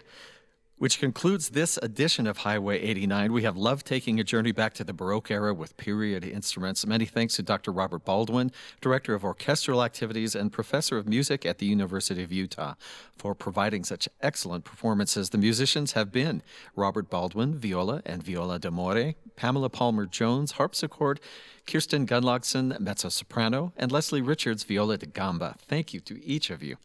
which 0.77 0.99
concludes 0.99 1.49
this 1.49 1.79
edition 1.79 2.27
of 2.27 2.37
Highway 2.37 2.79
89. 2.83 3.33
We 3.33 3.43
have 3.45 3.57
loved 3.57 3.87
taking 3.87 4.21
a 4.21 4.25
journey 4.25 4.53
back 4.53 4.75
to 4.75 4.85
the 4.85 4.93
Baroque 4.93 5.31
era 5.31 5.55
with 5.55 5.79
period 5.79 6.25
instruments. 6.25 6.87
Many 6.87 7.07
thanks 7.07 7.37
to 7.37 7.43
Dr. 7.43 7.73
Robert 7.73 8.05
Baldwin, 8.05 8.53
Director 8.83 9.15
of 9.15 9.25
Orchestral 9.25 9.83
Activities 9.83 10.35
and 10.35 10.53
Professor 10.53 10.99
of 10.99 11.09
Music 11.09 11.47
at 11.47 11.57
the 11.57 11.65
University 11.65 12.23
of 12.23 12.31
Utah, 12.31 12.75
for 13.17 13.35
providing 13.35 13.83
such 13.83 14.11
excellent 14.21 14.67
performances. 14.67 15.31
The 15.31 15.39
musicians 15.39 15.93
have 15.93 16.13
been 16.13 16.43
Robert 16.77 17.09
Baldwin, 17.09 17.57
viola 17.57 18.03
and 18.05 18.23
viola 18.23 18.59
d'amore, 18.59 19.15
Pamela 19.37 19.69
Palmer 19.69 20.07
Jones, 20.07 20.53
harpsichord, 20.53 21.21
Kirsten 21.67 22.07
Gunlogson, 22.07 22.79
mezzo 22.79 23.09
soprano, 23.09 23.73
and 23.77 23.91
Leslie 23.91 24.23
Richards, 24.23 24.65
viola 24.65 24.99
da 24.99 25.07
gamba. 25.13 25.57
Thank 25.59 25.95
you 25.95 26.01
to 26.01 26.25
each 26.25 26.51
of 26.51 26.63
you. 26.63 26.77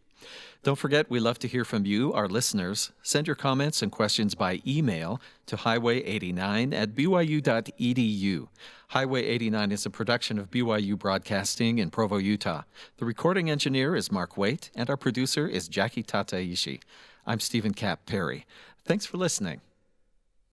Don't 0.63 0.77
forget, 0.77 1.09
we 1.09 1.19
love 1.19 1.39
to 1.39 1.47
hear 1.47 1.63
from 1.63 1.85
you, 1.85 2.11
our 2.11 2.27
listeners. 2.27 2.91
Send 3.01 3.27
your 3.27 3.35
comments 3.35 3.81
and 3.81 3.91
questions 3.91 4.35
by 4.35 4.61
email 4.67 5.21
to 5.45 5.55
highway89 5.55 6.73
at 6.73 6.95
byu.edu. 6.95 8.47
Highway 8.89 9.25
89 9.25 9.71
is 9.71 9.85
a 9.85 9.89
production 9.89 10.37
of 10.37 10.51
BYU 10.51 10.97
Broadcasting 10.97 11.77
in 11.77 11.91
Provo, 11.91 12.17
Utah. 12.17 12.63
The 12.97 13.05
recording 13.05 13.49
engineer 13.49 13.95
is 13.95 14.11
Mark 14.11 14.35
Waite, 14.35 14.71
and 14.75 14.89
our 14.89 14.97
producer 14.97 15.47
is 15.47 15.67
Jackie 15.67 16.03
Tataishi. 16.03 16.81
I'm 17.25 17.39
Steven 17.39 17.73
Kapp 17.73 18.05
Perry. 18.05 18.45
Thanks 18.83 19.05
for 19.05 19.17
listening. 19.17 19.61